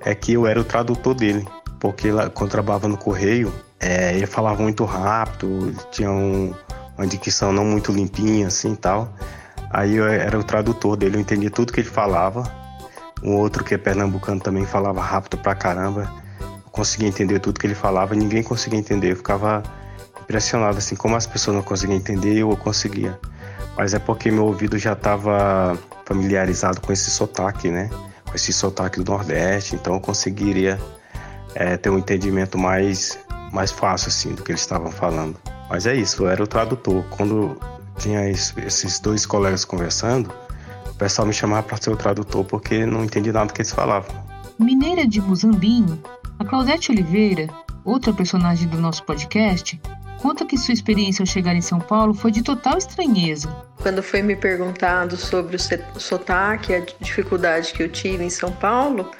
é 0.00 0.14
que 0.14 0.32
eu 0.32 0.46
era 0.46 0.60
o 0.60 0.64
tradutor 0.64 1.14
dele, 1.14 1.46
porque 1.78 2.10
lá, 2.10 2.28
quando 2.28 2.50
trabalhava 2.50 2.88
no 2.88 2.96
correio, 2.96 3.52
é, 3.80 4.14
ele 4.14 4.26
falava 4.26 4.62
muito 4.62 4.84
rápido, 4.84 5.74
tinha 5.90 6.10
um, 6.10 6.52
uma 6.96 7.06
dicção 7.06 7.52
não 7.52 7.64
muito 7.64 7.92
limpinha 7.92 8.48
assim 8.48 8.72
e 8.72 8.76
tal. 8.76 9.12
Aí 9.70 9.96
eu 9.96 10.06
era 10.06 10.38
o 10.38 10.42
tradutor 10.42 10.96
dele, 10.96 11.16
eu 11.16 11.20
entendia 11.20 11.50
tudo 11.50 11.72
que 11.72 11.80
ele 11.80 11.88
falava. 11.88 12.42
Um 13.22 13.34
outro 13.36 13.64
que 13.64 13.74
é 13.74 13.78
pernambucano 13.78 14.40
também 14.40 14.64
falava 14.64 15.00
rápido 15.00 15.38
pra 15.38 15.54
caramba. 15.54 16.10
Eu 16.40 16.70
conseguia 16.70 17.08
entender 17.08 17.38
tudo 17.38 17.60
que 17.60 17.66
ele 17.66 17.74
falava, 17.74 18.14
ninguém 18.14 18.42
conseguia 18.42 18.78
entender. 18.78 19.12
Eu 19.12 19.16
ficava 19.16 19.62
impressionado 20.22 20.78
assim, 20.78 20.96
como 20.96 21.16
as 21.16 21.26
pessoas 21.26 21.56
não 21.56 21.62
conseguiam 21.62 21.96
entender, 21.96 22.38
eu 22.38 22.56
conseguia. 22.56 23.18
Mas 23.76 23.94
é 23.94 23.98
porque 23.98 24.30
meu 24.30 24.46
ouvido 24.46 24.76
já 24.78 24.92
estava 24.92 25.78
familiarizado 26.04 26.80
com 26.80 26.92
esse 26.92 27.10
sotaque, 27.10 27.70
né? 27.70 27.90
Com 28.24 28.34
esse 28.34 28.52
sotaque 28.52 29.00
do 29.00 29.12
Nordeste, 29.12 29.74
então 29.74 29.94
eu 29.94 30.00
conseguiria 30.00 30.78
é, 31.54 31.76
ter 31.76 31.90
um 31.90 31.98
entendimento 31.98 32.58
mais, 32.58 33.18
mais 33.52 33.70
fácil, 33.70 34.08
assim, 34.08 34.34
do 34.34 34.42
que 34.42 34.52
eles 34.52 34.60
estavam 34.60 34.90
falando. 34.90 35.36
Mas 35.68 35.86
é 35.86 35.94
isso, 35.94 36.24
eu 36.24 36.28
era 36.28 36.42
o 36.42 36.46
tradutor. 36.46 37.04
Quando 37.10 37.58
tinha 37.98 38.28
esses 38.28 39.00
dois 39.00 39.26
colegas 39.26 39.64
conversando, 39.64 40.30
o 40.86 40.94
pessoal 40.94 41.26
me 41.26 41.34
chamava 41.34 41.62
para 41.62 41.76
ser 41.76 41.90
o 41.90 41.96
tradutor 41.96 42.44
porque 42.44 42.86
não 42.86 43.04
entendia 43.04 43.32
nada 43.32 43.46
do 43.46 43.52
que 43.52 43.60
eles 43.60 43.72
falavam. 43.72 44.14
Mineira 44.58 45.06
de 45.06 45.20
Muzambinho, 45.20 46.02
a 46.38 46.44
Claudete 46.44 46.90
Oliveira, 46.90 47.48
outra 47.84 48.12
personagem 48.12 48.68
do 48.68 48.78
nosso 48.78 49.04
podcast, 49.04 49.80
conta 50.18 50.44
que 50.44 50.58
sua 50.58 50.74
experiência 50.74 51.22
ao 51.22 51.26
chegar 51.26 51.54
em 51.54 51.60
São 51.60 51.78
Paulo 51.78 52.12
foi 52.12 52.30
de 52.30 52.42
total 52.42 52.76
estranheza. 52.76 53.48
Quando 53.80 54.02
foi 54.02 54.20
me 54.22 54.36
perguntado 54.36 55.16
sobre 55.16 55.56
o 55.56 56.00
sotaque, 56.00 56.74
a 56.74 56.82
dificuldade 57.00 57.72
que 57.72 57.82
eu 57.82 57.88
tive 57.88 58.24
em 58.24 58.30
São 58.30 58.52
Paulo, 58.52 59.10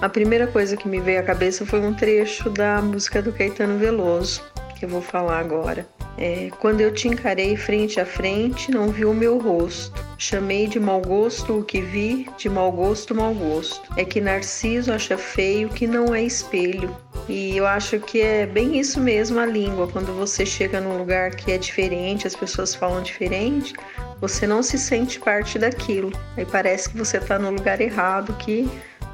a 0.00 0.08
primeira 0.08 0.46
coisa 0.46 0.76
que 0.76 0.88
me 0.88 1.00
veio 1.00 1.20
à 1.20 1.22
cabeça 1.22 1.64
foi 1.64 1.80
um 1.80 1.94
trecho 1.94 2.50
da 2.50 2.80
música 2.82 3.22
do 3.22 3.32
Caetano 3.32 3.78
Veloso, 3.78 4.42
que 4.78 4.84
eu 4.84 4.88
vou 4.88 5.02
falar 5.02 5.38
agora. 5.38 5.86
É, 6.18 6.50
quando 6.58 6.80
eu 6.80 6.92
te 6.92 7.08
encarei 7.08 7.56
frente 7.56 7.98
a 7.98 8.06
frente, 8.06 8.70
não 8.70 8.88
vi 8.88 9.04
o 9.04 9.14
meu 9.14 9.38
rosto. 9.38 10.04
Chamei 10.18 10.66
de 10.66 10.78
mau 10.78 11.00
gosto 11.00 11.58
o 11.58 11.64
que 11.64 11.80
vi, 11.80 12.28
de 12.36 12.48
mau 12.48 12.70
gosto, 12.70 13.14
mau 13.14 13.34
gosto. 13.34 13.82
É 13.96 14.04
que 14.04 14.20
Narciso 14.20 14.92
acha 14.92 15.16
feio 15.16 15.68
que 15.68 15.86
não 15.86 16.14
é 16.14 16.22
espelho. 16.22 16.94
E 17.28 17.56
eu 17.56 17.66
acho 17.66 17.98
que 17.98 18.20
é 18.20 18.46
bem 18.46 18.78
isso 18.78 19.00
mesmo 19.00 19.40
a 19.40 19.46
língua. 19.46 19.88
Quando 19.88 20.12
você 20.16 20.44
chega 20.44 20.80
num 20.80 20.98
lugar 20.98 21.34
que 21.34 21.52
é 21.52 21.58
diferente, 21.58 22.26
as 22.26 22.36
pessoas 22.36 22.74
falam 22.74 23.02
diferente, 23.02 23.72
você 24.20 24.46
não 24.46 24.62
se 24.62 24.78
sente 24.78 25.18
parte 25.18 25.58
daquilo. 25.58 26.12
Aí 26.36 26.44
parece 26.44 26.90
que 26.90 26.98
você 26.98 27.16
está 27.16 27.38
no 27.38 27.50
lugar 27.50 27.80
errado, 27.80 28.34
que 28.34 28.68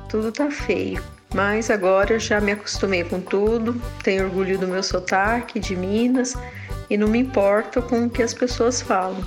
tudo 0.08 0.32
tá 0.32 0.50
feio. 0.50 1.02
Mas 1.34 1.70
agora 1.70 2.18
já 2.18 2.40
me 2.40 2.52
acostumei 2.52 3.04
com 3.04 3.20
tudo, 3.20 3.80
tenho 4.02 4.24
orgulho 4.24 4.58
do 4.58 4.66
meu 4.66 4.82
sotaque 4.82 5.60
de 5.60 5.76
Minas 5.76 6.34
e 6.90 6.97
não 6.97 7.09
me 7.09 7.18
importo 7.18 7.83
com 7.83 8.07
o 8.07 8.11
que 8.11 8.23
as 8.23 8.35
pessoas 8.35 8.80
falam. 8.80 9.23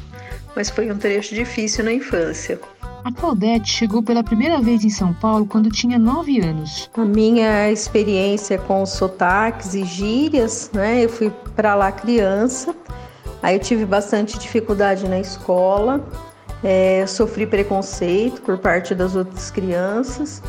Mas 0.55 0.69
foi 0.69 0.91
um 0.91 0.97
trecho 0.97 1.33
difícil 1.33 1.83
na 1.83 1.93
infância. 1.93 2.59
A 3.03 3.11
Claudete 3.11 3.71
chegou 3.71 4.03
pela 4.03 4.23
primeira 4.23 4.61
vez 4.61 4.83
em 4.83 4.89
São 4.89 5.11
Paulo 5.13 5.45
quando 5.45 5.69
tinha 5.69 5.97
9 5.97 6.39
anos. 6.39 6.89
A 6.95 7.03
minha 7.03 7.71
experiência 7.71 8.59
com 8.59 8.85
sotaques 8.85 9.73
e 9.73 9.83
gírias, 9.83 10.69
né? 10.71 11.03
Eu 11.03 11.09
fui 11.09 11.31
para 11.55 11.73
lá 11.73 11.91
criança, 11.91 12.75
aí 13.41 13.55
eu 13.55 13.59
tive 13.59 13.85
bastante 13.85 14.37
dificuldade 14.37 15.07
na 15.07 15.19
escola, 15.19 16.05
é, 16.63 17.03
sofri 17.07 17.47
preconceito 17.47 18.41
por 18.41 18.59
parte 18.59 18.93
das 18.93 19.15
outras 19.15 19.49
crianças, 19.49 20.43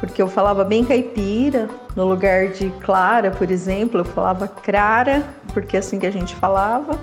porque 0.00 0.20
eu 0.20 0.26
falava 0.26 0.64
bem 0.64 0.84
caipira, 0.84 1.68
no 1.94 2.04
lugar 2.04 2.48
de 2.48 2.70
Clara, 2.80 3.30
por 3.30 3.50
exemplo, 3.52 4.00
eu 4.00 4.04
falava 4.04 4.48
Crara, 4.48 5.24
porque 5.54 5.76
é 5.76 5.78
assim 5.78 5.98
que 5.98 6.06
a 6.06 6.10
gente 6.10 6.34
falava. 6.34 6.98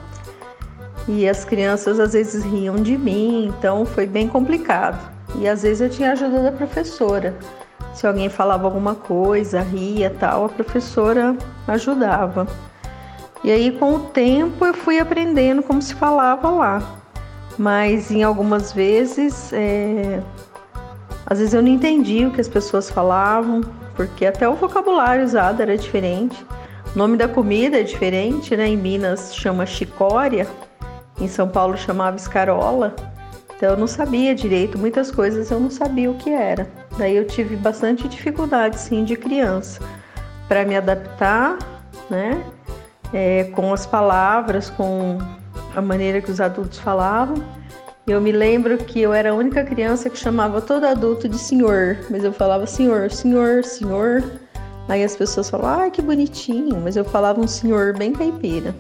E 1.08 1.28
as 1.28 1.44
crianças 1.44 2.00
às 2.00 2.14
vezes 2.14 2.44
riam 2.44 2.76
de 2.76 2.98
mim, 2.98 3.48
então 3.48 3.86
foi 3.86 4.06
bem 4.06 4.28
complicado. 4.28 5.10
E 5.36 5.48
às 5.48 5.64
vezes 5.64 5.82
eu 5.82 5.90
tinha 5.90 6.12
ajuda 6.12 6.44
da 6.44 6.52
professora. 6.52 7.36
Se 7.94 8.06
alguém 8.06 8.30
falava 8.30 8.66
alguma 8.66 8.94
coisa, 8.94 9.62
ria 9.62 10.14
tal, 10.20 10.46
a 10.46 10.50
professora 10.50 11.36
ajudava. 11.68 12.48
E 13.44 13.52
aí 13.52 13.72
com 13.72 13.96
o 13.96 14.00
tempo 14.00 14.66
eu 14.66 14.74
fui 14.74 15.00
aprendendo 15.00 15.64
como 15.64 15.82
se 15.82 15.96
falava 15.96 16.50
lá. 16.50 17.02
Mas 17.58 18.12
em 18.12 18.24
algumas 18.24 18.72
vezes, 18.72 19.52
é... 19.54 20.22
às 21.26 21.40
vezes 21.40 21.54
eu 21.54 21.62
não 21.62 21.70
entendi 21.70 22.26
o 22.26 22.32
que 22.32 22.40
as 22.40 22.48
pessoas 22.48 22.90
falavam, 22.90 23.62
porque 23.96 24.26
até 24.26 24.48
o 24.48 24.56
vocabulário 24.56 25.24
usado 25.24 25.62
era 25.62 25.78
diferente. 25.78 26.46
O 26.94 26.98
nome 26.98 27.16
da 27.16 27.28
comida 27.28 27.80
é 27.80 27.84
diferente, 27.84 28.56
né? 28.58 28.68
Em 28.68 28.76
Minas 28.76 29.34
chama 29.34 29.66
chicória, 29.66 30.46
em 31.22 31.28
São 31.28 31.48
Paulo 31.48 31.78
chamava 31.78 32.18
escarola. 32.18 32.94
Então 33.56 33.70
eu 33.70 33.78
não 33.78 33.88
sabia 33.88 34.36
direito, 34.36 34.78
muitas 34.78 35.10
coisas 35.10 35.50
eu 35.50 35.60
não 35.60 35.70
sabia 35.70 36.12
o 36.12 36.16
que 36.16 36.30
era. 36.30 36.68
Daí 36.98 37.16
eu 37.16 37.26
tive 37.26 37.56
bastante 37.56 38.10
dificuldade, 38.10 38.78
sim, 38.78 39.06
de 39.06 39.16
criança, 39.16 39.82
para 40.50 40.66
me 40.66 40.76
adaptar, 40.76 41.58
né? 42.10 42.44
É, 43.14 43.46
com 43.56 43.72
as 43.72 43.86
palavras, 43.86 44.70
com 44.70 45.18
a 45.74 45.82
maneira 45.82 46.20
que 46.20 46.30
os 46.30 46.42
adultos 46.42 46.80
falavam. 46.80 47.42
Eu 48.06 48.20
me 48.20 48.34
lembro 48.34 48.78
que 48.80 49.00
eu 49.00 49.14
era 49.14 49.32
a 49.32 49.34
única 49.34 49.64
criança 49.64 50.10
que 50.10 50.18
chamava 50.18 50.60
todo 50.60 50.86
adulto 50.86 51.30
de 51.30 51.38
senhor, 51.38 52.00
mas 52.10 52.24
eu 52.26 52.34
falava 52.34 52.68
senhor, 52.68 53.12
senhor, 53.12 53.64
senhor. 53.64 54.24
Aí 54.88 55.04
as 55.04 55.16
pessoas 55.16 55.50
falavam, 55.50 55.84
ai 55.84 55.92
que 55.92 56.02
bonitinho, 56.02 56.80
mas 56.82 56.96
eu 56.96 57.06
falava 57.06 57.40
um 57.40 57.48
senhor 57.48 57.98
bem 57.98 58.14
caipira. 58.14 58.76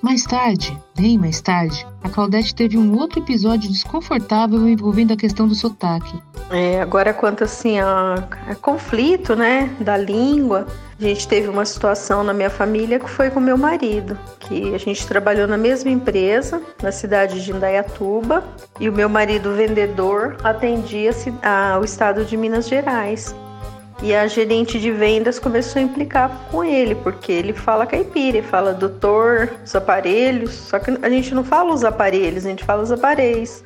Mais 0.00 0.22
tarde, 0.22 0.78
bem 0.96 1.18
mais 1.18 1.40
tarde, 1.40 1.84
a 2.04 2.08
Claudete 2.08 2.54
teve 2.54 2.78
um 2.78 2.96
outro 2.96 3.18
episódio 3.18 3.68
desconfortável 3.68 4.68
envolvendo 4.68 5.12
a 5.12 5.16
questão 5.16 5.48
do 5.48 5.56
sotaque. 5.56 6.22
É, 6.50 6.80
agora 6.80 7.12
quanto 7.12 7.42
assim 7.42 7.80
a, 7.80 8.14
a, 8.48 8.54
conflito, 8.54 9.34
né, 9.34 9.74
da 9.80 9.96
língua, 9.96 10.66
a 10.98 11.02
gente 11.02 11.26
teve 11.26 11.48
uma 11.48 11.64
situação 11.64 12.22
na 12.22 12.32
minha 12.32 12.48
família 12.48 13.00
que 13.00 13.10
foi 13.10 13.28
com 13.28 13.40
meu 13.40 13.58
marido, 13.58 14.16
que 14.38 14.72
a 14.72 14.78
gente 14.78 15.04
trabalhou 15.04 15.48
na 15.48 15.58
mesma 15.58 15.90
empresa, 15.90 16.62
na 16.80 16.92
cidade 16.92 17.44
de 17.44 17.50
Indaiatuba, 17.50 18.44
e 18.78 18.88
o 18.88 18.92
meu 18.92 19.08
marido 19.08 19.52
vendedor 19.54 20.36
atendia 20.44 21.10
a, 21.42 21.76
o 21.80 21.84
estado 21.84 22.24
de 22.24 22.36
Minas 22.36 22.68
Gerais. 22.68 23.34
E 24.02 24.14
a 24.14 24.26
gerente 24.26 24.78
de 24.78 24.92
vendas 24.92 25.38
começou 25.38 25.80
a 25.80 25.82
implicar 25.82 26.30
com 26.50 26.62
ele, 26.62 26.94
porque 26.94 27.32
ele 27.32 27.52
fala 27.52 27.86
caipira, 27.86 28.38
ele 28.38 28.46
fala 28.46 28.72
doutor, 28.72 29.50
os 29.64 29.74
aparelhos, 29.74 30.52
só 30.52 30.78
que 30.78 30.90
a 31.02 31.10
gente 31.10 31.34
não 31.34 31.42
fala 31.42 31.72
os 31.74 31.84
aparelhos, 31.84 32.46
a 32.46 32.50
gente 32.50 32.64
fala 32.64 32.82
os 32.82 32.92
aparelhos 32.92 33.62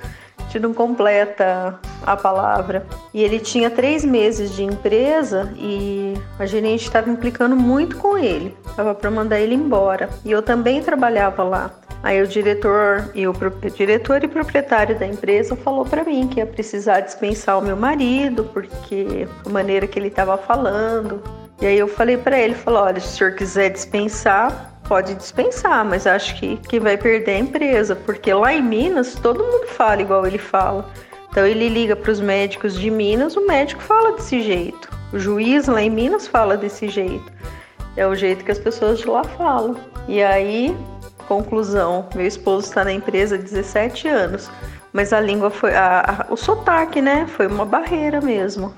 gente 0.52 0.58
não 0.60 0.74
completa 0.74 1.78
a 2.04 2.16
palavra. 2.16 2.86
E 3.14 3.22
ele 3.22 3.38
tinha 3.38 3.70
três 3.70 4.04
meses 4.04 4.54
de 4.54 4.62
empresa 4.62 5.52
e 5.56 6.14
a 6.38 6.44
gerente 6.44 6.82
estava 6.82 7.08
implicando 7.08 7.56
muito 7.56 7.96
com 7.96 8.18
ele, 8.18 8.54
estava 8.66 8.94
para 8.94 9.10
mandar 9.10 9.40
ele 9.40 9.54
embora. 9.54 10.10
E 10.24 10.30
eu 10.30 10.42
também 10.42 10.82
trabalhava 10.82 11.42
lá. 11.42 11.70
Aí 12.02 12.20
o 12.20 12.26
diretor 12.26 13.10
e 13.14 13.28
o 13.28 13.34
diretor 13.74 14.24
e 14.24 14.28
proprietário 14.28 14.98
da 14.98 15.06
empresa 15.06 15.54
falou 15.54 15.84
para 15.84 16.02
mim 16.02 16.26
que 16.26 16.40
ia 16.40 16.46
precisar 16.46 17.00
dispensar 17.00 17.58
o 17.58 17.62
meu 17.62 17.76
marido 17.76 18.44
porque 18.52 19.28
a 19.46 19.48
maneira 19.48 19.86
que 19.86 19.98
ele 19.98 20.08
estava 20.08 20.36
falando. 20.36 21.22
E 21.60 21.66
aí 21.66 21.78
eu 21.78 21.86
falei 21.86 22.16
para 22.16 22.36
ele, 22.36 22.54
falou, 22.54 22.82
olha, 22.82 22.98
se 22.98 23.06
o 23.06 23.10
senhor 23.18 23.34
quiser 23.34 23.70
dispensar, 23.70 24.72
pode 24.88 25.14
dispensar, 25.14 25.84
mas 25.84 26.06
acho 26.06 26.34
que 26.40 26.56
quem 26.68 26.80
vai 26.80 26.96
perder 26.96 27.30
é 27.30 27.36
a 27.36 27.38
empresa, 27.38 27.94
porque 27.94 28.34
lá 28.34 28.52
em 28.52 28.62
Minas 28.62 29.14
todo 29.14 29.44
mundo 29.44 29.68
fala 29.68 30.02
igual 30.02 30.26
ele 30.26 30.38
fala. 30.38 30.90
Então 31.30 31.46
ele 31.46 31.68
liga 31.68 31.94
para 31.94 32.10
os 32.10 32.20
médicos 32.20 32.74
de 32.74 32.90
Minas, 32.90 33.36
o 33.36 33.46
médico 33.46 33.80
fala 33.80 34.12
desse 34.12 34.42
jeito. 34.42 34.90
O 35.12 35.18
juiz 35.20 35.68
lá 35.68 35.80
em 35.80 35.88
Minas 35.88 36.26
fala 36.26 36.56
desse 36.56 36.88
jeito. 36.88 37.32
É 37.96 38.06
o 38.06 38.14
jeito 38.14 38.44
que 38.44 38.50
as 38.50 38.58
pessoas 38.58 38.98
de 38.98 39.06
lá 39.06 39.22
falam. 39.22 39.76
E 40.08 40.22
aí, 40.22 40.76
conclusão, 41.22 42.06
meu 42.14 42.26
esposo 42.26 42.66
está 42.66 42.84
na 42.84 42.92
empresa 42.92 43.36
há 43.36 43.38
17 43.38 44.08
anos, 44.08 44.50
mas 44.92 45.12
a 45.12 45.20
língua 45.20 45.50
foi 45.50 45.74
a, 45.74 46.26
a, 46.28 46.32
o 46.32 46.36
sotaque, 46.36 47.00
né? 47.00 47.26
Foi 47.26 47.46
uma 47.46 47.64
barreira 47.64 48.20
mesmo. 48.20 48.74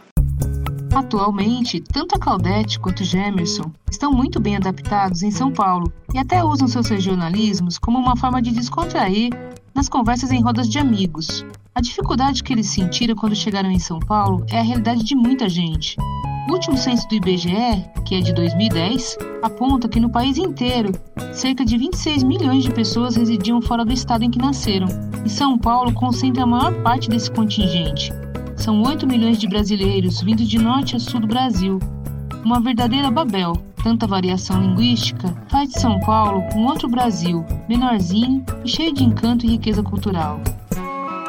Atualmente, 0.94 1.80
tanto 1.80 2.14
a 2.14 2.18
Claudete 2.20 2.78
quanto 2.78 3.00
o 3.00 3.04
Gemerson 3.04 3.72
estão 3.90 4.12
muito 4.12 4.38
bem 4.38 4.56
adaptados 4.56 5.22
em 5.22 5.30
São 5.30 5.52
Paulo 5.52 5.92
e 6.14 6.18
até 6.18 6.44
usam 6.44 6.68
seus 6.68 6.86
regionalismos 6.88 7.78
como 7.78 7.98
uma 7.98 8.16
forma 8.16 8.40
de 8.40 8.52
descontrair 8.52 9.32
nas 9.74 9.88
conversas 9.88 10.30
em 10.30 10.40
rodas 10.40 10.68
de 10.68 10.78
amigos. 10.78 11.44
A 11.74 11.80
dificuldade 11.80 12.44
que 12.44 12.52
eles 12.52 12.68
sentiram 12.68 13.16
quando 13.16 13.34
chegaram 13.34 13.70
em 13.70 13.80
São 13.80 13.98
Paulo 13.98 14.46
é 14.48 14.60
a 14.60 14.62
realidade 14.62 15.02
de 15.02 15.16
muita 15.16 15.48
gente. 15.48 15.96
O 16.48 16.52
último 16.52 16.76
censo 16.76 17.08
do 17.08 17.14
IBGE, 17.14 17.84
que 18.04 18.16
é 18.16 18.20
de 18.20 18.32
2010, 18.34 19.16
aponta 19.42 19.88
que 19.88 20.00
no 20.00 20.10
país 20.10 20.36
inteiro, 20.36 20.92
cerca 21.32 21.64
de 21.64 21.76
26 21.78 22.22
milhões 22.22 22.64
de 22.64 22.70
pessoas 22.70 23.16
residiam 23.16 23.62
fora 23.62 23.84
do 23.84 23.92
estado 23.92 24.24
em 24.24 24.30
que 24.30 24.38
nasceram, 24.38 24.88
e 25.24 25.30
São 25.30 25.58
Paulo 25.58 25.92
concentra 25.94 26.42
a 26.42 26.46
maior 26.46 26.72
parte 26.82 27.08
desse 27.08 27.30
contingente, 27.30 28.12
são 28.56 28.82
8 28.82 29.06
milhões 29.06 29.38
de 29.38 29.48
brasileiros 29.48 30.22
vindo 30.22 30.44
de 30.44 30.58
norte 30.58 30.96
a 30.96 30.98
sul 30.98 31.20
do 31.20 31.26
Brasil. 31.26 31.78
Uma 32.44 32.60
verdadeira 32.60 33.10
Babel. 33.10 33.52
Tanta 33.82 34.06
variação 34.06 34.62
linguística 34.62 35.34
faz 35.50 35.68
de 35.68 35.78
São 35.78 36.00
Paulo 36.00 36.42
um 36.54 36.64
outro 36.64 36.88
Brasil, 36.88 37.44
menorzinho 37.68 38.42
e 38.64 38.68
cheio 38.68 38.94
de 38.94 39.04
encanto 39.04 39.44
e 39.44 39.50
riqueza 39.50 39.82
cultural. 39.82 40.40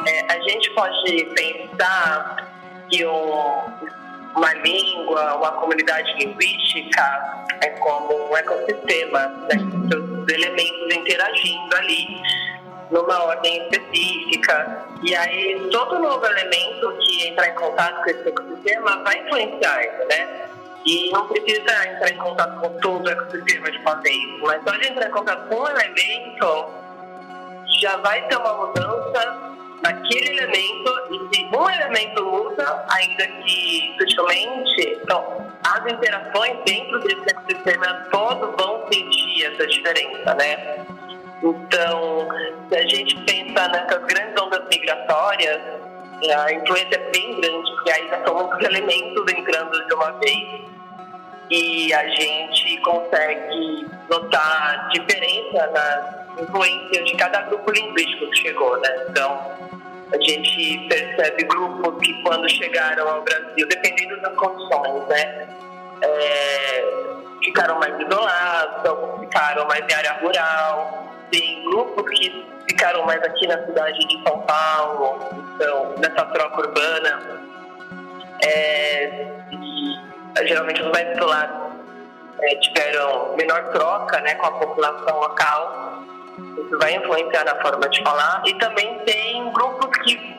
É, 0.06 0.32
a 0.32 0.40
gente 0.48 0.70
pode 0.74 1.26
pensar 1.34 2.48
que 2.88 3.04
um, 3.04 4.05
uma 4.36 4.52
língua, 4.52 5.34
uma 5.36 5.52
comunidade 5.52 6.12
linguística 6.18 7.46
é 7.62 7.70
como 7.80 8.30
um 8.30 8.36
ecossistema, 8.36 9.20
né? 9.20 9.56
Os 9.96 10.32
elementos 10.32 10.94
interagindo 10.94 11.76
ali 11.76 12.06
numa 12.90 13.24
ordem 13.24 13.62
específica. 13.62 14.84
E 15.02 15.14
aí, 15.16 15.68
todo 15.72 15.98
novo 15.98 16.24
elemento 16.26 16.96
que 16.98 17.28
entrar 17.28 17.48
em 17.48 17.54
contato 17.54 18.02
com 18.02 18.10
esse 18.10 18.28
ecossistema 18.28 19.02
vai 19.02 19.18
influenciar 19.20 19.84
isso, 19.84 20.08
né? 20.08 20.48
E 20.84 21.10
não 21.10 21.26
precisa 21.26 21.88
entrar 21.88 22.10
em 22.10 22.16
contato 22.18 22.60
com 22.60 22.68
todo 22.80 23.06
o 23.06 23.10
ecossistema 23.10 23.70
de 23.70 23.78
uma 23.78 23.94
vez, 24.02 24.40
mas 24.42 24.62
só 24.62 24.70
de 24.76 24.88
entrar 24.88 25.08
em 25.08 25.10
contato 25.10 25.48
com 25.48 25.56
um 25.56 25.68
elemento, 25.68 26.66
já 27.80 27.96
vai 27.96 28.22
ter 28.28 28.36
uma 28.36 28.54
mudança 28.54 29.45
naquele 29.82 30.38
elemento, 30.38 30.92
e 31.10 31.36
se 31.36 31.44
um 31.44 31.70
elemento 31.70 32.24
muda, 32.24 32.86
ainda 32.90 33.26
que 33.26 33.94
sutilmente, 33.98 34.98
então, 35.02 35.46
as 35.64 35.92
interações 35.92 36.56
dentro 36.64 36.98
desse 37.00 37.30
ecossistema 37.30 38.06
todos 38.10 38.54
vão 38.56 38.86
sentir 38.92 39.44
essa 39.44 39.66
diferença, 39.66 40.34
né? 40.34 40.86
Então, 41.42 42.28
se 42.68 42.76
a 42.76 42.82
gente 42.82 43.16
pensa 43.24 43.68
nessas 43.68 44.04
grandes 44.04 44.42
ondas 44.42 44.62
migratórias, 44.68 45.60
a 46.34 46.52
influência 46.52 46.96
é 46.96 47.10
bem 47.10 47.40
grande, 47.40 47.70
porque 47.72 47.92
aí 47.92 48.08
já 48.08 48.24
são 48.24 48.34
muitos 48.34 48.64
elementos 48.64 49.32
entrando 49.32 49.86
de 49.86 49.94
uma 49.94 50.12
vez 50.12 50.76
e 51.50 51.92
a 51.92 52.08
gente 52.08 52.78
consegue 52.78 53.86
notar 54.10 54.88
diferença 54.92 55.66
na 55.68 56.42
influência 56.42 57.04
de 57.04 57.16
cada 57.16 57.42
grupo 57.42 57.70
linguístico 57.70 58.30
que 58.30 58.38
chegou, 58.38 58.76
né? 58.80 59.06
Então, 59.08 59.65
a 60.12 60.16
gente 60.22 60.88
percebe 60.88 61.44
grupos 61.44 61.98
que 62.04 62.22
quando 62.22 62.48
chegaram 62.48 63.08
ao 63.08 63.22
Brasil, 63.22 63.68
dependendo 63.68 64.20
das 64.20 64.34
condições, 64.36 65.06
né? 65.08 65.48
É, 66.02 66.84
ficaram 67.42 67.78
mais 67.78 67.98
isolados, 67.98 68.86
alguns 68.86 69.20
ficaram 69.20 69.66
mais 69.66 69.84
em 69.88 69.94
área 69.94 70.12
rural, 70.20 71.06
tem 71.30 71.64
grupos 71.64 72.10
que 72.10 72.46
ficaram 72.68 73.04
mais 73.04 73.22
aqui 73.22 73.46
na 73.46 73.64
cidade 73.64 73.98
de 73.98 74.22
São 74.22 74.40
Paulo, 74.40 75.18
então, 75.54 75.94
nessa 75.98 76.24
troca 76.26 76.60
urbana. 76.60 77.40
É, 78.42 79.26
e, 79.50 80.46
geralmente 80.46 80.82
os 80.82 80.92
mais 80.92 81.16
isolados 81.16 81.72
é, 82.42 82.56
tiveram 82.56 83.34
menor 83.36 83.64
troca 83.72 84.20
né, 84.20 84.34
com 84.34 84.46
a 84.46 84.52
população 84.52 85.20
local. 85.20 85.95
Isso 86.66 86.78
vai 86.78 86.96
influenciar 86.96 87.44
na 87.44 87.54
forma 87.62 87.88
de 87.88 88.02
falar. 88.02 88.42
E 88.46 88.54
também 88.54 88.98
tem 89.00 89.52
grupos 89.52 89.88
que 89.98 90.36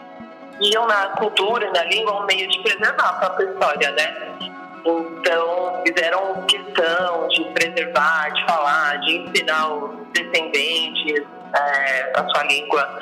iam 0.62 0.88
na 0.88 1.08
cultura 1.10 1.72
na 1.72 1.84
língua 1.84 2.22
um 2.22 2.26
meio 2.26 2.48
de 2.50 2.60
preservar 2.62 3.10
a 3.10 3.14
própria 3.14 3.46
história, 3.46 3.92
né? 3.92 4.38
Então, 4.86 5.82
fizeram 5.86 6.46
questão 6.46 7.28
de 7.28 7.44
preservar, 7.54 8.30
de 8.30 8.46
falar, 8.46 9.00
de 9.02 9.18
ensinar 9.18 9.74
os 9.74 10.08
descendentes 10.14 11.26
é, 11.54 12.12
a 12.16 12.28
sua 12.30 12.44
língua. 12.44 13.00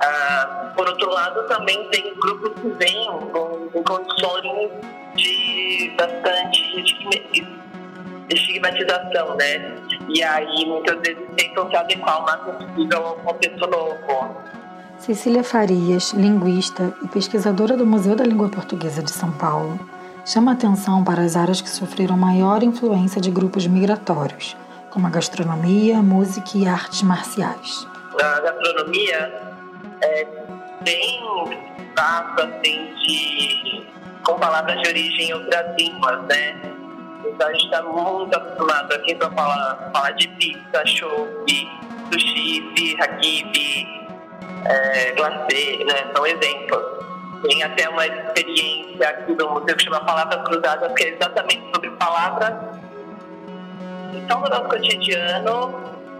Ah, 0.00 0.72
por 0.76 0.88
outro 0.88 1.10
lado, 1.10 1.46
também 1.46 1.88
tem 1.90 2.14
grupos 2.14 2.60
que 2.60 2.68
vêm 2.68 3.06
com 3.32 3.82
condições 3.84 4.70
de 5.14 5.94
bastante 5.96 6.84
estigmatização, 8.30 9.36
né? 9.36 9.76
E 10.08 10.22
aí, 10.22 10.66
muitas 10.66 11.00
vezes, 11.00 11.22
tentam 11.36 11.68
se 11.68 11.76
adequar 11.76 12.20
o 12.20 12.26
máximo 12.26 12.52
possível 12.54 13.06
ao 13.06 13.16
contexto 13.16 13.66
novo. 13.66 14.36
Cecília 14.98 15.44
Farias, 15.44 16.12
linguista 16.12 16.94
e 17.02 17.08
pesquisadora 17.08 17.76
do 17.76 17.84
Museu 17.84 18.14
da 18.14 18.24
Língua 18.24 18.48
Portuguesa 18.48 19.02
de 19.02 19.10
São 19.10 19.32
Paulo, 19.32 19.78
chama 20.24 20.52
atenção 20.52 21.04
para 21.04 21.22
as 21.22 21.36
áreas 21.36 21.60
que 21.60 21.68
sofreram 21.68 22.16
maior 22.16 22.62
influência 22.62 23.20
de 23.20 23.30
grupos 23.30 23.66
migratórios, 23.66 24.56
como 24.90 25.06
a 25.06 25.10
gastronomia, 25.10 26.00
música 26.00 26.50
e 26.54 26.66
artes 26.66 27.02
marciais. 27.02 27.86
A 28.20 28.40
gastronomia 28.40 29.54
é 30.02 30.26
bem 30.82 31.20
vasto, 31.96 32.42
assim, 32.42 32.94
de, 32.94 33.86
com 34.24 34.38
palavras 34.38 34.80
de 34.80 34.88
origem 34.88 35.28
em 35.28 35.34
outras 35.34 35.76
línguas, 35.76 36.22
né? 36.26 36.73
Então 37.34 37.48
a 37.48 37.52
gente 37.52 37.64
está 37.64 37.82
muito 37.82 38.36
acostumado 38.36 38.92
aqui 38.94 39.14
para 39.16 39.30
falar, 39.32 39.90
falar 39.92 40.10
de 40.12 40.28
pizza, 40.28 40.86
chope, 40.86 41.68
sushi, 42.12 42.60
birra, 42.74 43.08
kibe, 43.08 44.08
é, 44.64 45.12
glacê, 45.12 45.84
né? 45.84 46.12
São 46.14 46.24
exemplos. 46.24 46.82
Tem 47.42 47.62
até 47.62 47.88
uma 47.88 48.06
experiência 48.06 49.08
aqui 49.08 49.34
do 49.34 49.50
museu 49.50 49.76
que 49.76 49.82
chama 49.82 50.00
Palavras 50.04 50.42
Cruzadas, 50.44 50.92
que 50.94 51.02
é 51.02 51.08
exatamente 51.14 51.62
sobre 51.74 51.90
palavras 51.90 52.54
que 54.12 54.18
estão 54.18 54.40
no 54.40 54.48
nosso 54.48 54.68
cotidiano 54.68 55.74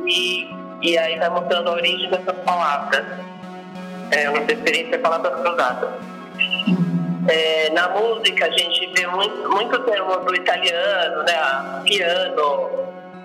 e, 0.05 0.51
e 0.83 0.99
aí 0.99 1.19
vai 1.19 1.31
mostrando 1.31 1.71
a 1.71 1.73
origem 1.75 2.11
dessas 2.11 2.37
palavras. 2.45 3.05
É 4.11 4.29
uma 4.29 4.41
experiência 4.41 4.99
Palavras 4.99 5.41
Cruzadas. 5.41 5.91
É, 7.29 7.71
na 7.71 7.89
música 7.89 8.47
a 8.47 8.51
gente 8.51 8.87
vê 8.95 9.07
muito, 9.07 9.49
muito 9.51 9.79
termo 9.85 10.17
do 10.17 10.35
italiano, 10.35 11.23
né? 11.23 11.83
Piano, 11.85 12.71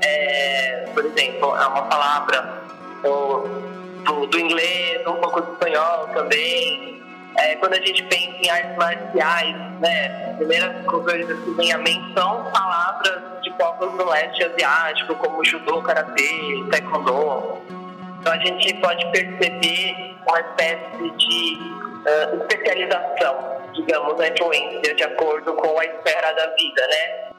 é, 0.01 0.85
por 0.93 1.05
exemplo, 1.05 1.55
é 1.55 1.67
uma 1.67 1.81
palavra 1.83 2.61
do, 3.03 3.39
do, 4.05 4.25
do 4.27 4.39
inglês, 4.39 5.05
um 5.05 5.15
pouco 5.15 5.41
do 5.41 5.51
espanhol 5.53 6.07
também. 6.13 7.03
É, 7.37 7.55
quando 7.57 7.73
a 7.73 7.81
gente 7.81 8.03
pensa 8.03 8.37
em 8.41 8.49
artes 8.49 8.77
marciais, 8.77 9.55
né, 9.79 10.29
as 10.29 10.37
primeiras 10.37 10.85
coisas 10.85 11.39
que 11.43 11.51
vem 11.51 11.71
à 11.71 11.77
mente 11.77 12.13
são 12.13 12.43
palavras 12.51 13.21
de 13.41 13.51
povos 13.51 13.91
do 13.97 14.09
leste 14.09 14.43
asiático, 14.43 15.15
como 15.15 15.43
judô, 15.43 15.81
karatê, 15.81 16.63
taekwondo. 16.71 17.61
Então 18.19 18.33
a 18.33 18.37
gente 18.37 18.73
pode 18.75 19.05
perceber 19.11 20.15
uma 20.27 20.39
espécie 20.39 21.11
de 21.17 21.57
uh, 22.05 22.41
especialização 22.41 23.58
digamos, 23.73 24.19
a 24.19 24.27
influência 24.27 24.95
de 24.95 25.03
acordo 25.03 25.53
com 25.53 25.79
a 25.79 25.85
esfera 25.85 26.33
da 26.33 26.55
vida, 26.55 26.87
né? 26.87 27.29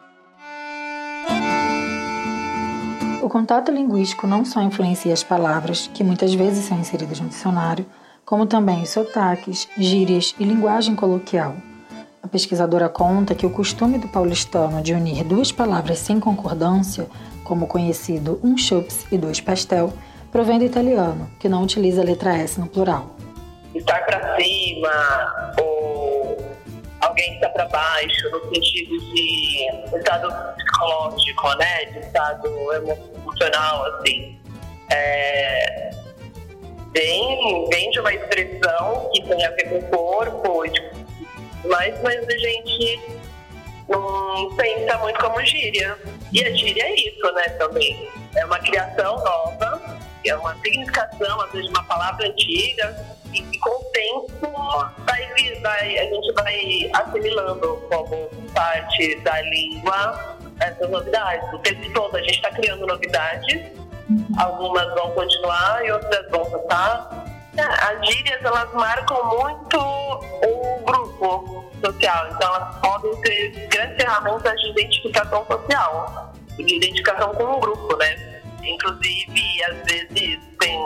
O 3.23 3.29
contato 3.29 3.71
linguístico 3.71 4.27
não 4.27 4.45
só 4.45 4.63
influencia 4.63 5.13
as 5.13 5.23
palavras, 5.23 5.91
que 5.93 6.03
muitas 6.03 6.33
vezes 6.35 6.65
são 6.65 6.79
inseridas 6.79 7.21
no 7.21 7.29
dicionário, 7.29 7.85
como 8.25 8.47
também 8.47 8.83
os 8.83 8.91
sotaques, 8.91 9.69
gírias 9.77 10.35
e 10.39 10.45
linguagem 10.45 10.97
coloquial. 10.97 11.55
A 12.23 12.29
pesquisadora 12.29 12.89
conta 12.89 13.35
que 13.35 13.45
o 13.45 13.51
costume 13.51 13.99
do 13.99 14.09
paulistano 14.09 14.83
de 14.83 14.95
unir 14.95 15.25
duas 15.25 15.51
palavras 15.51 15.99
sem 15.99 16.21
concordância, 16.21 17.09
como 17.45 17.65
o 17.65 17.69
conhecido 17.69 18.41
um 18.43 18.57
chups 18.57 19.07
e 19.11 19.19
dois 19.19 19.41
pastel, 19.41 19.93
provém 20.31 20.59
do 20.59 20.65
italiano, 20.65 21.29
que 21.39 21.49
não 21.49 21.63
utiliza 21.63 22.03
a 22.03 22.05
letra 22.05 22.37
S 22.37 22.61
no 22.61 22.69
plural. 22.69 23.17
Estar 23.75 24.05
para 24.07 24.37
cima 24.37 25.55
ou 25.61 26.00
alguém 27.21 27.35
está 27.35 27.49
para 27.51 27.67
baixo, 27.67 28.31
no 28.31 28.41
sentido 28.55 28.99
de 28.99 29.69
estado 29.97 30.55
psicológico, 30.57 31.55
né? 31.59 31.85
De 31.87 31.99
estado 32.01 32.73
emocional, 32.73 33.85
assim. 33.87 34.41
É, 34.91 35.91
vem, 36.93 37.69
vem 37.69 37.91
de 37.91 38.01
uma 38.01 38.15
expressão 38.15 39.11
que 39.13 39.23
tem 39.23 39.45
a 39.45 39.51
ver 39.51 39.69
com 39.69 39.79
o 39.79 39.91
corpo, 39.91 40.65
mas, 41.65 42.03
mas 42.03 42.27
a 42.27 42.39
gente 42.39 43.21
não 43.89 44.57
pensa 44.57 44.99
muito 44.99 45.21
como 45.21 45.45
gíria. 45.45 45.97
E 46.33 46.45
a 46.45 46.53
gíria 46.53 46.83
é 46.83 46.95
isso, 46.95 47.33
né, 47.33 47.43
também. 47.59 48.09
É 48.37 48.45
uma 48.45 48.59
criação 48.61 49.17
nova, 49.17 49.70
é 50.29 50.37
uma 50.37 50.55
significação, 50.57 51.41
às 51.41 51.53
vezes, 51.53 51.67
de 51.67 51.73
uma 51.73 51.85
palavra 51.85 52.27
antiga, 52.27 53.07
e, 53.33 53.39
e 53.41 53.59
com 53.59 53.71
o 53.71 53.85
tempo 53.93 54.49
vai, 55.07 55.61
vai, 55.63 55.99
a 55.99 56.05
gente 56.05 56.33
vai 56.33 56.91
assimilando 56.95 57.83
como 57.89 58.29
parte 58.53 59.15
da 59.21 59.41
língua 59.43 60.39
essas 60.61 60.91
novidades. 60.91 61.53
O 61.53 61.59
tempo 61.59 61.93
todo 61.93 62.17
a 62.17 62.21
gente 62.21 62.37
está 62.37 62.51
criando 62.51 62.87
novidades, 62.87 63.63
algumas 64.39 64.95
vão 64.95 65.11
continuar 65.13 65.85
e 65.85 65.93
outras 65.93 66.31
vão 66.31 66.51
passar. 66.51 67.27
É, 67.57 67.63
as 67.63 68.07
gírias, 68.07 68.45
elas 68.45 68.73
marcam 68.73 69.25
muito 69.25 69.79
o 69.79 70.81
grupo 70.85 71.71
social, 71.85 72.29
então 72.31 72.55
elas 72.55 72.77
podem 72.77 73.13
ser 73.23 73.51
grandes 73.69 73.97
ferramentas 73.97 74.61
de 74.61 74.71
identificação 74.71 75.47
social, 75.47 76.33
de 76.57 76.77
identificação 76.77 77.35
com 77.35 77.45
um 77.45 77.61
grupo, 77.61 77.97
né? 77.97 78.30
Inclusive, 78.63 79.65
às 79.65 79.77
vezes, 79.85 80.39
tem... 80.59 80.79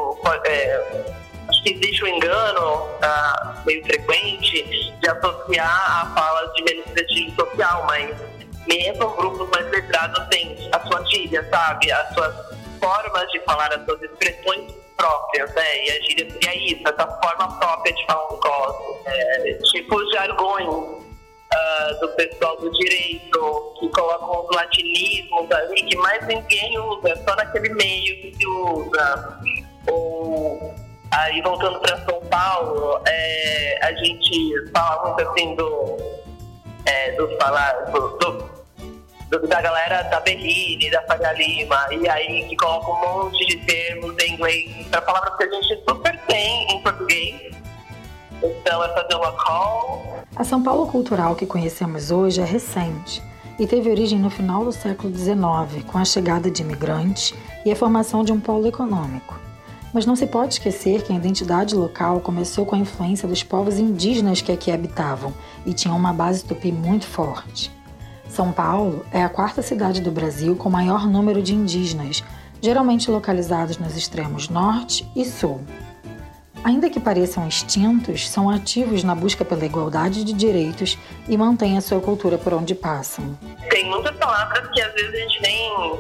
É, 0.47 1.15
acho 1.49 1.63
que 1.63 1.73
existe 1.75 2.05
um 2.05 2.09
engano 2.09 2.89
tá, 3.01 3.63
meio 3.67 3.85
frequente 3.85 4.63
de 5.01 5.09
associar 5.09 6.03
a 6.03 6.15
fala 6.15 6.53
de 6.55 6.63
menos 6.65 6.91
prestígio 6.91 7.35
social, 7.35 7.85
mas 7.87 8.17
mesmo 8.67 9.09
grupos 9.11 9.49
mais 9.51 9.71
letrados 9.71 10.27
têm 10.29 10.57
a 10.73 10.81
sua 10.81 11.05
gíria, 11.07 11.47
sabe? 11.51 11.93
As 11.93 12.15
suas 12.15 12.35
formas 12.81 13.31
de 13.31 13.41
falar, 13.41 13.73
as 13.73 13.85
suas 13.85 14.03
expressões 14.03 14.73
próprias, 14.97 15.55
né? 15.55 15.85
E 15.85 15.91
a 15.91 16.01
gíria 16.03 16.31
seria 16.31 16.73
isso, 16.73 16.83
essa 16.89 17.07
forma 17.07 17.59
própria 17.59 17.93
de 17.93 18.07
falar 18.07 18.27
um 18.27 18.35
negócio. 18.35 19.01
É, 19.07 19.59
tipo 19.73 20.13
jargões 20.13 21.04
uh, 21.55 22.01
do 22.01 22.09
pessoal 22.14 22.57
do 22.57 22.71
direito, 22.73 23.75
que 23.79 23.88
colocam 23.90 24.45
os 24.45 24.57
latinismos 24.57 25.51
ali, 25.51 25.83
que 25.83 25.97
mais 25.97 26.27
ninguém 26.27 26.79
usa, 26.79 27.11
é 27.11 27.17
só 27.17 27.37
naquele 27.37 27.75
meio 27.75 28.23
que 28.23 28.35
se 28.37 28.47
usa. 28.47 29.38
Ou 29.87 30.75
aí 31.12 31.40
voltando 31.43 31.79
para 31.81 32.05
São 32.05 32.21
Paulo, 32.23 33.01
é, 33.07 33.79
a 33.83 33.93
gente 33.93 34.71
fala 34.73 35.09
muito 35.09 35.29
assim 35.29 35.55
do, 35.55 35.97
é, 36.87 37.12
do 37.12 37.29
falar 37.38 37.73
do, 37.93 38.19
do 38.19 38.55
da 39.49 39.61
galera 39.61 40.03
da 40.03 40.21
Bellini, 40.21 40.90
da 40.90 41.03
Faria 41.03 41.33
Lima, 41.33 41.88
e 41.90 42.09
aí 42.09 42.47
que 42.49 42.57
coloca 42.57 42.90
um 42.90 43.25
monte 43.25 43.45
de 43.47 43.57
termos 43.64 44.14
em 44.23 44.35
inglês 44.35 44.87
para 44.88 45.03
palavras 45.03 45.37
que 45.37 45.45
a 45.45 45.51
gente 45.51 45.83
super 45.88 46.17
tem 46.27 46.71
em 46.71 46.83
português. 46.83 47.55
Então 48.43 48.85
é 48.85 48.88
fazer 48.95 49.14
uma 49.14 49.33
call. 49.33 50.24
A 50.37 50.42
São 50.42 50.61
Paulo 50.61 50.88
cultural 50.88 51.37
que 51.37 51.47
conhecemos 51.47 52.11
hoje 52.11 52.40
é 52.40 52.44
recente 52.44 53.23
e 53.57 53.68
teve 53.68 53.88
origem 53.88 54.18
no 54.18 54.29
final 54.29 54.64
do 54.64 54.73
século 54.73 55.16
XIX, 55.16 55.85
com 55.87 55.97
a 55.97 56.05
chegada 56.05 56.51
de 56.51 56.61
imigrantes 56.61 57.33
e 57.64 57.70
a 57.70 57.77
formação 57.77 58.25
de 58.25 58.33
um 58.33 58.40
polo 58.40 58.66
econômico. 58.66 59.38
Mas 59.92 60.05
não 60.05 60.16
se 60.16 60.27
pode 60.27 60.55
esquecer 60.55 61.05
que 61.05 61.12
a 61.12 61.16
identidade 61.16 61.77
local 61.77 62.18
começou 62.18 62.66
com 62.66 62.75
a 62.75 62.79
influência 62.79 63.29
dos 63.29 63.44
povos 63.44 63.79
indígenas 63.79 64.42
que 64.42 64.51
aqui 64.51 64.73
habitavam 64.73 65.33
e 65.64 65.73
tinham 65.73 65.97
uma 65.97 66.12
base 66.12 66.42
tupi 66.42 66.73
muito 66.73 67.07
forte. 67.07 67.70
São 68.29 68.51
Paulo 68.51 69.07
é 69.12 69.23
a 69.23 69.29
quarta 69.29 69.62
cidade 69.62 70.01
do 70.01 70.11
Brasil 70.11 70.57
com 70.57 70.68
maior 70.68 71.07
número 71.07 71.40
de 71.40 71.55
indígenas, 71.55 72.25
geralmente 72.61 73.09
localizados 73.09 73.79
nos 73.79 73.97
extremos 73.97 74.49
norte 74.49 75.09
e 75.14 75.25
sul. 75.25 75.61
Ainda 76.64 76.88
que 76.88 76.98
pareçam 76.98 77.46
extintos, 77.46 78.27
são 78.27 78.48
ativos 78.48 79.05
na 79.05 79.14
busca 79.14 79.44
pela 79.44 79.66
igualdade 79.66 80.24
de 80.24 80.33
direitos 80.33 80.98
e 81.29 81.37
mantêm 81.37 81.77
a 81.77 81.81
sua 81.83 82.00
cultura 82.00 82.38
por 82.38 82.55
onde 82.55 82.74
passam. 82.74 83.38
Tem 83.68 83.85
muitas 83.85 84.16
palavras 84.16 84.66
que 84.72 84.81
às 84.81 84.94
vezes 84.94 85.14
a 85.14 85.18
gente 85.18 85.42
nem. 85.42 85.98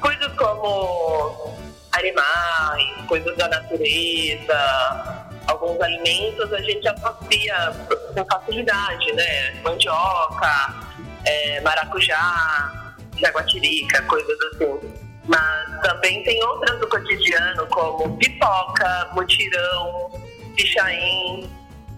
coisas 0.00 0.32
como 0.34 1.58
animais, 1.90 3.06
coisas 3.08 3.36
da 3.36 3.48
natureza, 3.48 5.28
alguns 5.48 5.80
alimentos 5.80 6.52
a 6.52 6.62
gente 6.62 6.86
associa 6.86 7.74
com 8.14 8.24
facilidade, 8.26 9.12
né? 9.14 9.60
Mandioca, 9.64 10.74
é, 11.24 11.60
maracujá, 11.62 12.94
jaguatirica, 13.16 14.02
coisas 14.02 14.36
assim. 14.52 15.07
Mas 15.28 15.80
também 15.82 16.22
tem 16.24 16.42
outras 16.44 16.80
do 16.80 16.88
cotidiano, 16.88 17.66
como 17.66 18.16
pipoca, 18.16 19.10
mutirão, 19.12 20.10
pichain, 20.56 21.48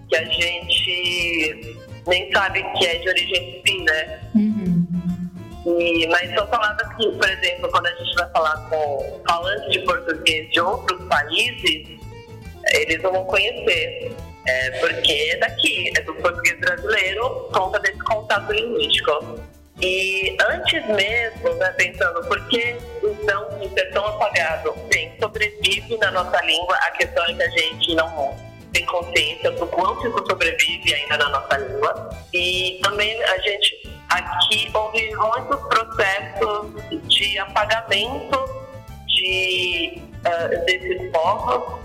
que 0.09 0.17
a 0.17 0.25
gente 0.25 1.79
nem 2.07 2.31
sabe 2.33 2.63
que 2.77 2.87
é 2.87 2.99
de 2.99 3.09
origem 3.09 3.53
tupi, 3.53 3.83
né? 3.85 4.21
Uhum. 4.35 4.87
E, 5.67 6.07
mas 6.09 6.35
são 6.35 6.47
palavras 6.49 6.89
que, 6.97 7.09
por 7.13 7.29
exemplo, 7.29 7.71
quando 7.71 7.87
a 7.87 7.95
gente 7.95 8.15
vai 8.17 8.31
falar 8.31 8.57
com 8.69 9.23
falantes 9.29 9.71
de 9.71 9.79
português 9.81 10.51
de 10.51 10.61
outros 10.61 11.01
países, 11.09 12.01
eles 12.73 13.03
não 13.03 13.13
vão 13.13 13.25
conhecer. 13.27 14.13
É, 14.47 14.71
porque 14.81 15.13
é 15.13 15.37
daqui, 15.37 15.93
é 15.97 16.01
do 16.01 16.15
português 16.15 16.59
brasileiro, 16.59 17.49
conta 17.53 17.79
desse 17.79 17.99
contato 17.99 18.51
linguístico. 18.53 19.39
E 19.83 20.37
antes 20.41 20.87
mesmo, 20.87 21.55
né, 21.55 21.73
pensando, 21.73 22.23
por 22.27 22.47
que 22.49 22.77
então 23.03 23.71
ser 23.75 23.91
tão 23.93 24.07
apagado? 24.07 24.75
Bem, 24.89 25.13
sobrevive 25.19 25.97
na 25.99 26.11
nossa 26.11 26.41
língua, 26.45 26.75
a 26.77 26.91
questão 26.93 27.25
é 27.25 27.35
que 27.35 27.43
a 27.43 27.49
gente 27.51 27.95
não 27.95 28.37
tem 28.73 28.85
consciência 28.87 29.51
do 29.53 29.67
quanto 29.67 30.07
isso 30.07 30.25
sobrevive 30.29 30.95
ainda 30.95 31.17
na 31.19 31.29
nossa 31.31 31.57
língua. 31.57 32.11
E 32.33 32.79
também 32.83 33.23
a 33.25 33.39
gente, 33.39 33.91
aqui 34.11 34.71
houve 34.75 35.15
muitos 35.17 35.61
processos 35.69 37.09
de 37.09 37.39
apagamento 37.39 38.45
de, 39.07 40.03
uh, 40.27 40.65
desses 40.67 41.11
povos 41.11 41.81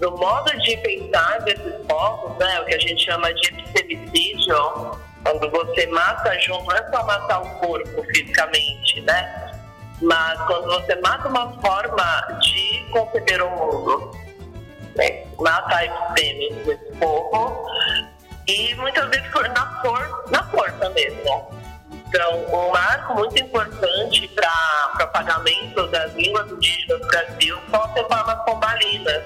do 0.00 0.10
modo 0.16 0.50
de 0.60 0.76
pensar 0.78 1.40
desses 1.40 1.74
povos, 1.88 2.36
né, 2.38 2.60
o 2.60 2.64
que 2.66 2.74
a 2.74 2.78
gente 2.78 3.04
chama 3.04 3.32
de 3.32 3.48
epistemicídio, 3.48 4.98
quando 5.26 5.50
você 5.50 5.86
mata 5.88 6.38
junto, 6.40 6.64
não 6.66 6.76
é 6.76 6.90
só 6.90 7.04
matar 7.04 7.42
o 7.42 7.50
corpo 7.58 8.02
fisicamente, 8.04 9.00
né? 9.00 9.52
Mas 10.00 10.40
quando 10.42 10.66
você 10.66 10.94
mata 10.96 11.28
uma 11.28 11.52
forma 11.60 12.38
de 12.40 12.86
conceber 12.92 13.42
o 13.42 13.50
mundo, 13.50 14.10
né? 14.94 15.24
mata 15.38 15.76
a 15.76 15.84
episteme 15.84 16.52
desse 16.64 16.92
povo, 16.98 17.66
e 18.46 18.74
muitas 18.76 19.08
vezes 19.08 19.28
na, 19.32 19.80
for, 19.82 20.24
na 20.30 20.44
força 20.44 20.90
mesmo. 20.90 21.56
Então, 22.08 22.46
um 22.52 22.70
marco 22.70 23.14
muito 23.14 23.36
importante 23.42 24.28
para 24.28 25.04
o 25.04 25.08
pagamento 25.08 25.88
das 25.88 26.14
línguas 26.14 26.50
indígenas 26.52 27.00
do 27.00 27.06
Brasil 27.08 27.58
são 27.70 27.82
as 27.82 27.94
reformas 27.94 28.44
pombalinas 28.44 29.24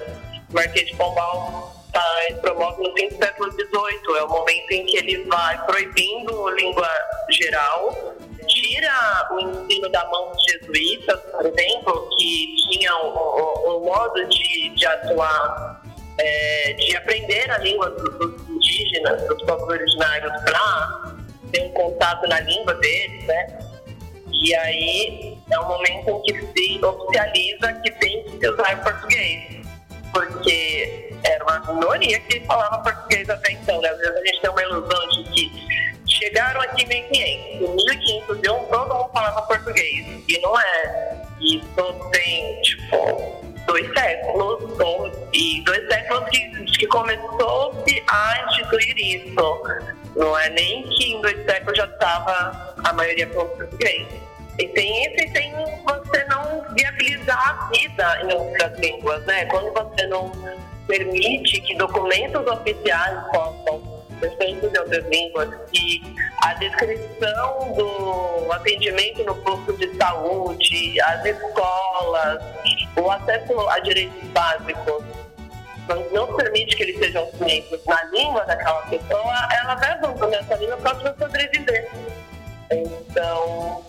Marquês 0.50 0.86
de 0.86 0.96
Pombal 0.96 1.79
tá, 1.92 2.05
promove 2.40 2.83
no 2.83 2.94
fim 2.94 3.09
do 3.09 3.16
século 3.16 3.50
XVIII. 3.53 4.18
É 4.18 4.22
o 4.22 4.29
momento 4.29 4.70
em 4.70 4.87
que 4.87 4.96
ele 4.96 5.24
vai 5.24 5.66
proibindo 5.66 6.48
a 6.48 6.53
língua 6.53 6.88
geral, 7.31 8.14
tira 8.46 9.29
o 9.33 9.40
ensino 9.40 9.88
da 9.90 10.05
mão 10.07 10.31
dos 10.31 10.42
jesuítas, 10.44 11.20
por 11.31 11.46
exemplo, 11.46 12.09
que 12.18 12.57
tinham 12.68 13.09
um, 13.09 13.76
um 13.76 13.85
modo 13.85 14.24
de, 14.26 14.68
de 14.70 14.87
atuar, 14.87 15.83
é, 16.18 16.72
de 16.74 16.96
aprender 16.96 17.50
a 17.50 17.59
língua 17.59 17.90
dos, 17.90 18.18
dos 18.18 18.48
indígenas, 18.48 19.26
dos 19.26 19.42
povos 19.44 19.68
originários, 19.68 20.33
para 20.42 21.14
ter 21.53 21.62
um 21.62 21.70
contato 21.70 22.26
na 22.29 22.40
língua 22.40 22.74
deles, 22.74 23.24
né? 23.26 23.59
E 24.42 24.55
aí 24.55 25.38
é 25.50 25.59
o 25.59 25.68
momento 25.68 26.09
em 26.09 26.22
que 26.22 26.79
se 26.79 26.85
oficializa 26.85 27.72
que 27.85 27.90
tem 27.92 28.24
que 28.24 28.38
se 28.38 28.48
usar 28.48 28.83
português 28.83 29.61
porque 30.12 31.10
era 31.24 31.44
uma 31.44 31.74
minoria 31.74 32.18
que 32.20 32.40
falava 32.40 32.78
português 32.78 33.28
até 33.28 33.52
então. 33.52 33.80
Né? 33.80 33.88
Às 33.88 33.98
vezes 33.98 34.16
a 34.16 34.26
gente 34.26 34.40
tem 34.40 34.50
uma 34.50 34.62
ilusão 34.62 35.09
de 35.09 35.24
que 35.24 35.68
chegaram 36.06 36.61
aqui 36.61 36.85
1.500, 36.85 37.12
em 37.12 37.61
1.500 37.61 38.40
de 38.40 38.50
um, 38.50 38.64
todo 38.66 38.94
mundo 38.94 39.11
falava 39.12 39.42
português. 39.42 40.06
E 40.28 40.38
não 40.40 40.59
é. 40.59 41.22
Isso 41.40 42.11
tem, 42.12 42.61
tipo, 42.61 43.40
dois 43.66 43.90
séculos, 43.94 45.12
e 45.33 45.62
dois 45.64 45.88
séculos 45.88 46.28
que, 46.28 46.64
que 46.78 46.87
começou-se 46.88 48.02
a 48.09 48.46
instituir 48.50 48.98
isso. 48.98 49.62
Não 50.16 50.38
é 50.38 50.50
nem 50.50 50.83
que 50.83 51.12
em 51.12 51.20
dois 51.22 51.44
séculos 51.44 51.78
já 51.78 51.87
estava 51.87 52.74
a 52.85 52.92
maioria 52.92 53.28
falando 53.28 53.56
português. 53.56 54.06
E 54.59 54.68
tem 54.68 55.04
isso 55.06 55.24
e 55.24 55.30
tem 55.30 55.52
você 55.52 56.24
não 56.24 56.62
viabilizar 56.74 57.48
a 57.48 57.68
vida 57.70 58.20
em 58.22 58.35
outras 58.35 58.78
línguas, 58.78 59.24
né? 59.24 59.46
Quando 59.46 59.72
você 59.72 60.06
não 60.09 60.30
permite 60.90 61.61
que 61.61 61.76
documentos 61.76 62.44
oficiais 62.46 63.24
possam 63.33 63.81
ser 64.18 64.37
feitos 64.37 64.74
em 64.74 64.79
outras 64.79 65.05
línguas, 65.07 65.48
que 65.72 66.03
a 66.42 66.55
descrição 66.55 67.72
do 67.74 68.53
atendimento 68.53 69.24
no 69.24 69.35
posto 69.37 69.72
de 69.79 69.96
saúde, 69.96 71.00
as 71.00 71.24
escolas, 71.24 72.42
o 72.96 73.11
acesso 73.11 73.68
a 73.68 73.79
direitos 73.81 74.29
básicos 74.31 75.05
não 76.12 76.35
permite 76.35 76.76
que 76.76 76.83
eles 76.85 76.98
sejam 76.98 77.26
feitos 77.33 77.85
na 77.87 78.03
língua 78.05 78.44
daquela 78.44 78.83
pessoa, 78.83 79.48
ela 79.53 79.74
vai 79.76 79.90
avançando 79.92 80.29
nessa 80.29 80.55
língua 80.57 80.76
para 80.76 81.14
sobreviver. 81.16 81.90
Então, 82.70 83.85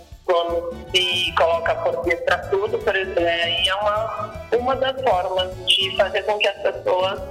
se 0.94 1.34
coloca 1.36 1.76
português 1.76 2.20
para 2.22 2.38
tudo, 2.50 2.78
por 2.80 2.96
exemplo, 2.96 3.24
aí 3.24 3.68
é 3.68 3.76
uma, 3.76 4.34
uma 4.60 4.76
das 4.76 5.02
formas 5.02 5.56
de 5.66 5.96
fazer 5.98 6.24
com 6.24 6.38
que 6.38 6.48
as 6.48 6.58
pessoas 6.58 7.22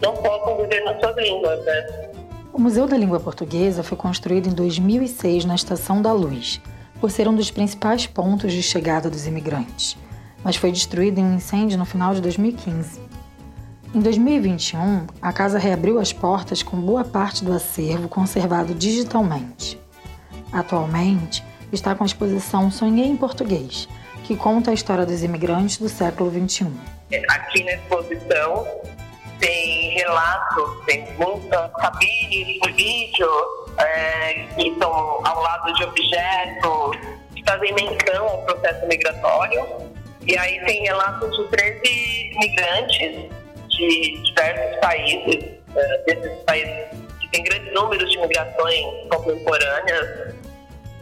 não 0.00 0.14
possam 0.14 0.56
viver 0.56 0.84
nas 0.84 0.98
suas 1.00 1.16
línguas, 1.16 1.64
né? 1.64 2.10
O 2.52 2.60
Museu 2.60 2.86
da 2.86 2.96
Língua 2.98 3.18
Portuguesa 3.18 3.82
foi 3.82 3.96
construído 3.96 4.48
em 4.48 4.52
2006 4.52 5.44
na 5.44 5.54
Estação 5.54 6.02
da 6.02 6.12
Luz, 6.12 6.60
por 7.00 7.10
ser 7.10 7.26
um 7.26 7.34
dos 7.34 7.50
principais 7.50 8.06
pontos 8.06 8.52
de 8.52 8.62
chegada 8.62 9.08
dos 9.08 9.26
imigrantes, 9.26 9.96
mas 10.44 10.56
foi 10.56 10.70
destruído 10.70 11.18
em 11.18 11.24
um 11.24 11.34
incêndio 11.36 11.78
no 11.78 11.84
final 11.84 12.14
de 12.14 12.20
2015. 12.20 13.00
Em 13.94 14.00
2021, 14.00 15.06
a 15.20 15.32
casa 15.32 15.58
reabriu 15.58 15.98
as 15.98 16.12
portas 16.12 16.62
com 16.62 16.76
boa 16.78 17.04
parte 17.04 17.44
do 17.44 17.52
acervo 17.52 18.08
conservado 18.08 18.74
digitalmente. 18.74 19.78
Atualmente, 20.52 21.44
está 21.72 21.94
com 21.94 22.04
a 22.04 22.06
exposição 22.06 22.70
Sonhei 22.70 23.06
em 23.06 23.16
Português, 23.16 23.88
que 24.24 24.36
conta 24.36 24.70
a 24.70 24.74
história 24.74 25.06
dos 25.06 25.22
imigrantes 25.22 25.78
do 25.78 25.88
século 25.88 26.30
XXI. 26.30 26.70
Aqui 27.28 27.64
na 27.64 27.72
exposição 27.72 28.66
tem 29.40 29.90
relatos, 29.98 30.84
tem 30.86 31.04
muitas 31.18 31.72
cabines 31.72 32.60
vídeo 32.76 33.28
é, 33.78 34.46
que 34.54 34.68
estão 34.68 34.92
ao 34.92 35.42
lado 35.42 35.72
de 35.74 35.84
objetos 35.84 36.96
que 37.34 37.42
fazem 37.44 37.74
menção 37.74 38.28
ao 38.28 38.42
processo 38.42 38.86
migratório. 38.86 39.66
E 40.26 40.38
aí 40.38 40.64
tem 40.64 40.84
relatos 40.84 41.36
de 41.36 41.48
13 41.48 42.36
migrantes 42.38 43.30
de 43.68 44.22
diversos 44.22 44.76
países, 44.80 45.44
é, 45.74 45.98
desses 46.06 46.38
países 46.44 46.86
que 47.20 47.28
têm 47.30 47.42
grandes 47.44 47.74
números 47.74 48.10
de 48.10 48.18
migrações 48.18 48.84
contemporâneas, 49.10 50.34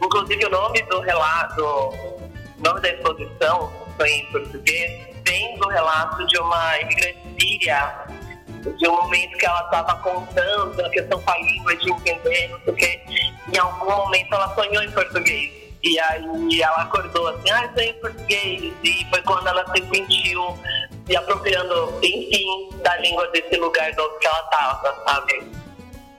Inclusive 0.03 0.45
o 0.45 0.49
nome 0.49 0.81
do 0.83 0.99
relato, 1.01 1.63
o 1.63 2.63
nome 2.63 2.81
da 2.81 2.89
exposição, 2.89 3.71
foi 3.97 4.09
em 4.09 4.25
português, 4.31 5.15
vem 5.25 5.57
do 5.59 5.67
relato 5.69 6.25
de 6.25 6.39
uma 6.39 6.79
imigrante 6.79 7.19
síria, 7.39 8.05
de 8.77 8.87
um 8.87 8.95
momento 8.95 9.37
que 9.37 9.45
ela 9.45 9.63
estava 9.65 9.95
contando 9.97 10.85
a 10.85 10.89
questão 10.89 11.21
com 11.21 11.31
a 11.31 11.37
língua, 11.37 11.75
de 11.75 11.91
entender, 11.91 12.55
porque 12.65 12.99
em 13.53 13.57
algum 13.57 13.91
momento 13.91 14.33
ela 14.33 14.53
sonhou 14.55 14.83
em 14.83 14.91
português. 14.91 15.61
E 15.83 15.99
aí 15.99 16.61
ela 16.61 16.83
acordou 16.83 17.27
assim, 17.27 17.49
ah, 17.49 17.69
sonhei 17.73 17.89
em 17.89 18.01
português. 18.01 18.73
E 18.83 19.07
foi 19.09 19.21
quando 19.23 19.47
ela 19.47 19.65
se 19.75 19.83
sentiu 19.87 20.57
se 21.07 21.15
apropriando, 21.15 21.99
enfim, 22.03 22.69
da 22.83 22.95
língua 22.97 23.27
desse 23.29 23.55
lugar 23.57 23.91
do 23.93 24.09
que 24.19 24.27
ela 24.27 24.39
estava, 24.41 25.03
sabe? 25.07 25.51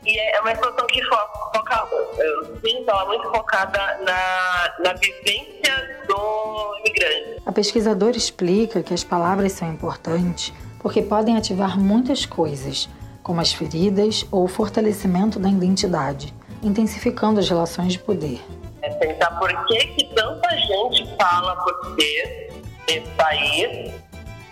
E 0.04 0.18
é 0.18 0.40
uma 0.40 0.52
exposição 0.52 0.86
que 0.88 1.00
foca, 1.04 1.88
eu 2.18 2.58
sinto 2.60 2.90
ela 2.90 3.06
muito 3.06 3.28
focada 3.30 3.78
na, 4.04 4.74
na 4.80 4.92
vivência 4.94 6.04
do 6.08 6.76
imigrante. 6.80 7.42
A 7.46 7.52
pesquisadora 7.52 8.16
explica 8.16 8.82
que 8.82 8.92
as 8.92 9.04
palavras 9.04 9.52
são 9.52 9.70
importantes 9.70 10.52
porque 10.80 11.00
podem 11.00 11.36
ativar 11.36 11.78
muitas 11.78 12.26
coisas, 12.26 12.88
como 13.22 13.40
as 13.40 13.52
feridas 13.52 14.26
ou 14.32 14.44
o 14.44 14.48
fortalecimento 14.48 15.38
da 15.38 15.48
identidade, 15.48 16.34
intensificando 16.62 17.38
as 17.38 17.48
relações 17.48 17.92
de 17.92 18.00
poder. 18.00 18.40
É 18.82 18.90
pensar 18.90 19.38
por 19.38 19.48
que, 19.66 19.78
que 19.86 20.14
tanta 20.14 20.48
gente 20.56 21.16
fala 21.16 21.54
português 21.62 22.52
nesse 22.88 23.08
país 23.10 23.92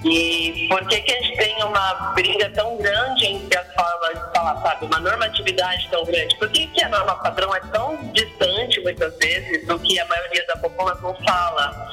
e 0.04 0.66
por 0.68 0.86
que, 0.86 1.00
que 1.02 1.12
a 1.12 1.22
gente 1.22 1.36
tem 1.36 1.62
uma 1.62 2.12
briga 2.14 2.50
tão 2.50 2.76
grande 2.78 3.26
entre 3.26 3.58
as 3.58 3.66
formas 3.74 4.14
de 4.14 4.32
falar, 4.32 4.62
sabe? 4.62 4.86
Uma 4.86 4.98
normatividade 4.98 5.88
tão 5.90 6.04
grande? 6.04 6.36
Por 6.38 6.48
que, 6.50 6.66
que 6.68 6.82
a 6.82 6.88
norma 6.88 7.16
padrão 7.16 7.54
é 7.54 7.60
tão 7.72 7.96
distante, 8.12 8.80
muitas 8.80 9.14
vezes, 9.18 9.66
do 9.66 9.78
que 9.78 10.00
a 10.00 10.06
maioria 10.06 10.46
da 10.46 10.56
população 10.56 11.14
fala? 11.26 11.88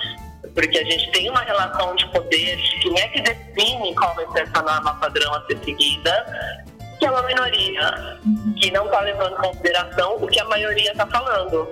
Porque 0.55 0.77
a 0.79 0.85
gente 0.85 1.11
tem 1.11 1.29
uma 1.29 1.41
relação 1.41 1.95
de 1.95 2.07
poder 2.11 2.55
de 2.55 2.79
quem 2.79 2.97
é 2.97 3.07
que 3.09 3.21
define 3.21 3.93
qual 3.95 4.15
vai 4.15 4.25
ser 4.31 4.43
essa 4.43 4.61
norma 4.61 4.95
padrão 4.95 5.33
a 5.33 5.45
ser 5.45 5.57
seguida, 5.65 6.65
que 6.97 7.05
é 7.05 7.11
uma 7.11 7.23
minoria, 7.23 8.19
que 8.57 8.71
não 8.71 8.85
está 8.85 9.01
levando 9.01 9.33
em 9.33 9.41
consideração 9.41 10.15
o 10.15 10.27
que 10.27 10.39
a 10.39 10.45
maioria 10.45 10.91
está 10.91 11.05
falando. 11.07 11.67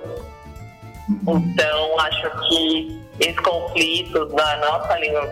Então, 1.08 2.00
acho 2.00 2.30
que 2.48 3.06
esse 3.20 3.36
conflito 3.36 4.26
da 4.26 4.56
nossa 4.58 4.98
língua 4.98 5.26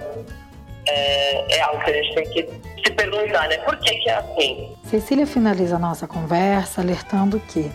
é, 0.87 1.57
é 1.57 1.63
algo 1.63 1.83
que 1.85 1.91
a 1.91 1.95
gente 1.95 2.15
tem 2.15 2.31
que 2.31 2.49
se 2.85 2.93
perguntar, 2.93 3.49
né? 3.49 3.59
Por 3.59 3.77
que, 3.79 3.95
que 3.97 4.09
é 4.09 4.15
assim? 4.15 4.77
Cecília 4.85 5.27
finaliza 5.27 5.77
a 5.77 5.79
nossa 5.79 6.07
conversa 6.07 6.81
alertando 6.81 7.41
que, 7.41 7.71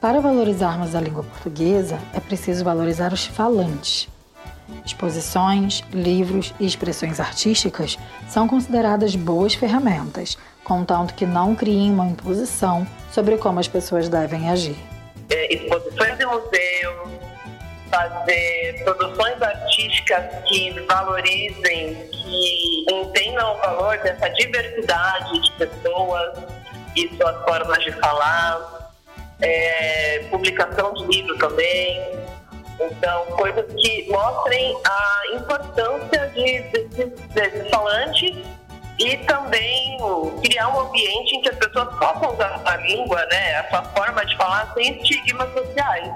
para 0.00 0.20
valorizarmos 0.20 0.94
a 0.94 1.00
língua 1.00 1.22
portuguesa, 1.24 1.98
é 2.14 2.20
preciso 2.20 2.64
valorizar 2.64 3.12
os 3.12 3.26
falantes. 3.26 4.08
Exposições, 4.84 5.82
livros 5.92 6.54
e 6.58 6.66
expressões 6.66 7.20
artísticas 7.20 7.98
são 8.28 8.48
consideradas 8.48 9.14
boas 9.14 9.54
ferramentas, 9.54 10.38
contanto 10.62 11.14
que 11.14 11.26
não 11.26 11.54
criem 11.54 11.90
uma 11.90 12.06
imposição 12.06 12.86
sobre 13.12 13.36
como 13.36 13.60
as 13.60 13.68
pessoas 13.68 14.08
devem 14.08 14.48
agir. 14.48 14.76
É, 15.30 15.54
fazer 17.94 18.82
produções 18.82 19.40
artísticas 19.40 20.24
que 20.48 20.70
valorizem, 20.88 21.94
que 22.10 22.86
entendam 22.90 23.54
o 23.54 23.58
valor 23.58 23.96
dessa 23.98 24.28
diversidade 24.30 25.40
de 25.40 25.52
pessoas 25.52 26.38
e 26.96 27.08
suas 27.16 27.44
formas 27.44 27.78
de 27.84 27.92
falar, 27.92 28.92
é, 29.40 30.26
publicação 30.30 30.92
de 30.94 31.06
livro 31.06 31.38
também. 31.38 32.24
Então, 32.80 33.26
coisas 33.26 33.72
que 33.80 34.10
mostrem 34.10 34.76
a 34.84 35.36
importância 35.36 36.26
de, 36.34 36.60
desses, 36.62 37.20
desses 37.28 37.70
falantes 37.70 38.36
e 38.98 39.16
também 39.18 39.98
criar 40.42 40.68
um 40.68 40.80
ambiente 40.80 41.36
em 41.36 41.42
que 41.42 41.48
as 41.48 41.56
pessoas 41.56 41.88
possam 41.96 42.34
usar 42.34 42.60
a 42.64 42.76
língua, 42.76 43.24
né, 43.26 43.58
a 43.58 43.68
sua 43.70 43.82
forma 43.82 44.26
de 44.26 44.36
falar 44.36 44.72
sem 44.74 45.00
estigmas 45.00 45.52
sociais 45.52 46.10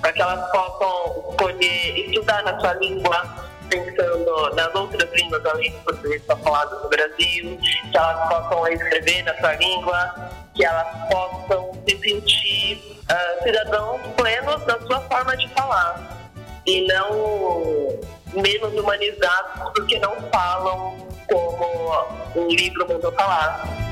para 0.00 0.12
que 0.12 0.22
elas 0.22 0.50
possam 0.50 1.30
escolher 1.30 1.98
estudar 2.08 2.42
na 2.44 2.58
sua 2.60 2.74
língua, 2.74 3.48
pensando 3.68 4.54
nas 4.54 4.74
outras 4.74 5.10
línguas 5.12 5.44
além 5.46 5.70
do 5.72 5.78
português 5.78 6.22
que 6.22 6.36
falado 6.36 6.82
no 6.82 6.88
Brasil, 6.88 7.58
que 7.90 7.96
elas 7.96 8.28
possam 8.28 8.68
escrever 8.68 9.22
na 9.24 9.34
sua 9.36 9.54
língua, 9.54 10.30
que 10.54 10.64
elas 10.64 10.86
possam 11.10 11.72
se 11.86 11.98
sentir 11.98 13.02
uh, 13.10 13.42
cidadãos 13.42 14.00
plenos 14.16 14.66
na 14.66 14.78
sua 14.80 15.00
forma 15.02 15.36
de 15.36 15.48
falar 15.48 16.18
e 16.66 16.86
não 16.86 17.98
menos 18.34 18.72
humanizados 18.74 19.72
porque 19.74 19.98
não 20.00 20.14
falam 20.30 20.96
como 21.28 22.06
um 22.36 22.48
livro 22.48 22.86
mandou 22.88 23.12
falar. 23.12 23.87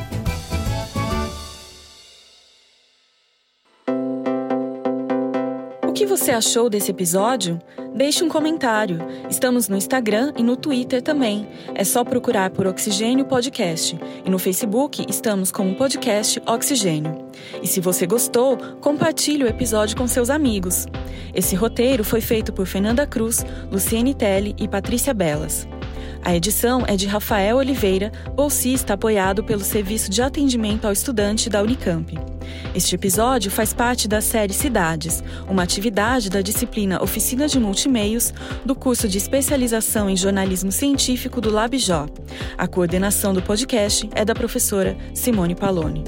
Você 6.16 6.30
achou 6.30 6.70
desse 6.70 6.90
episódio? 6.90 7.60
Deixe 7.94 8.24
um 8.24 8.28
comentário. 8.28 8.98
Estamos 9.28 9.68
no 9.68 9.76
Instagram 9.76 10.32
e 10.34 10.42
no 10.42 10.56
Twitter 10.56 11.02
também. 11.02 11.46
É 11.74 11.84
só 11.84 12.02
procurar 12.04 12.48
por 12.50 12.66
Oxigênio 12.66 13.26
Podcast. 13.26 13.98
E 14.24 14.30
no 14.30 14.38
Facebook 14.38 15.04
estamos 15.10 15.52
com 15.52 15.70
o 15.70 15.74
podcast 15.74 16.42
Oxigênio. 16.46 17.26
E 17.62 17.66
se 17.66 17.80
você 17.80 18.06
gostou, 18.06 18.56
compartilhe 18.80 19.44
o 19.44 19.48
episódio 19.48 19.94
com 19.94 20.06
seus 20.06 20.30
amigos. 20.30 20.86
Esse 21.34 21.54
roteiro 21.54 22.02
foi 22.02 22.22
feito 22.22 22.50
por 22.50 22.66
Fernanda 22.66 23.06
Cruz, 23.06 23.44
Luciene 23.70 24.14
Telli 24.14 24.54
e 24.58 24.66
Patrícia 24.66 25.12
Belas. 25.12 25.68
A 26.22 26.34
edição 26.34 26.84
é 26.86 26.96
de 26.96 27.06
Rafael 27.06 27.56
Oliveira, 27.56 28.10
bolsista 28.34 28.94
apoiado 28.94 29.44
pelo 29.44 29.62
Serviço 29.62 30.10
de 30.10 30.22
Atendimento 30.22 30.84
ao 30.84 30.92
Estudante 30.92 31.48
da 31.48 31.62
Unicamp. 31.62 32.18
Este 32.74 32.94
episódio 32.94 33.50
faz 33.50 33.72
parte 33.72 34.08
da 34.08 34.20
série 34.20 34.52
Cidades, 34.52 35.22
uma 35.48 35.62
atividade 35.62 36.28
da 36.28 36.40
disciplina 36.40 37.02
Oficina 37.02 37.48
de 37.48 37.58
Multimeios 37.58 38.32
do 38.64 38.74
curso 38.74 39.08
de 39.08 39.18
especialização 39.18 40.10
em 40.10 40.16
jornalismo 40.16 40.72
científico 40.72 41.40
do 41.40 41.50
LabJó. 41.50 42.06
A 42.58 42.66
coordenação 42.66 43.32
do 43.32 43.42
podcast 43.42 44.08
é 44.14 44.24
da 44.24 44.34
professora 44.34 44.96
Simone 45.14 45.54
Paloni. 45.54 46.04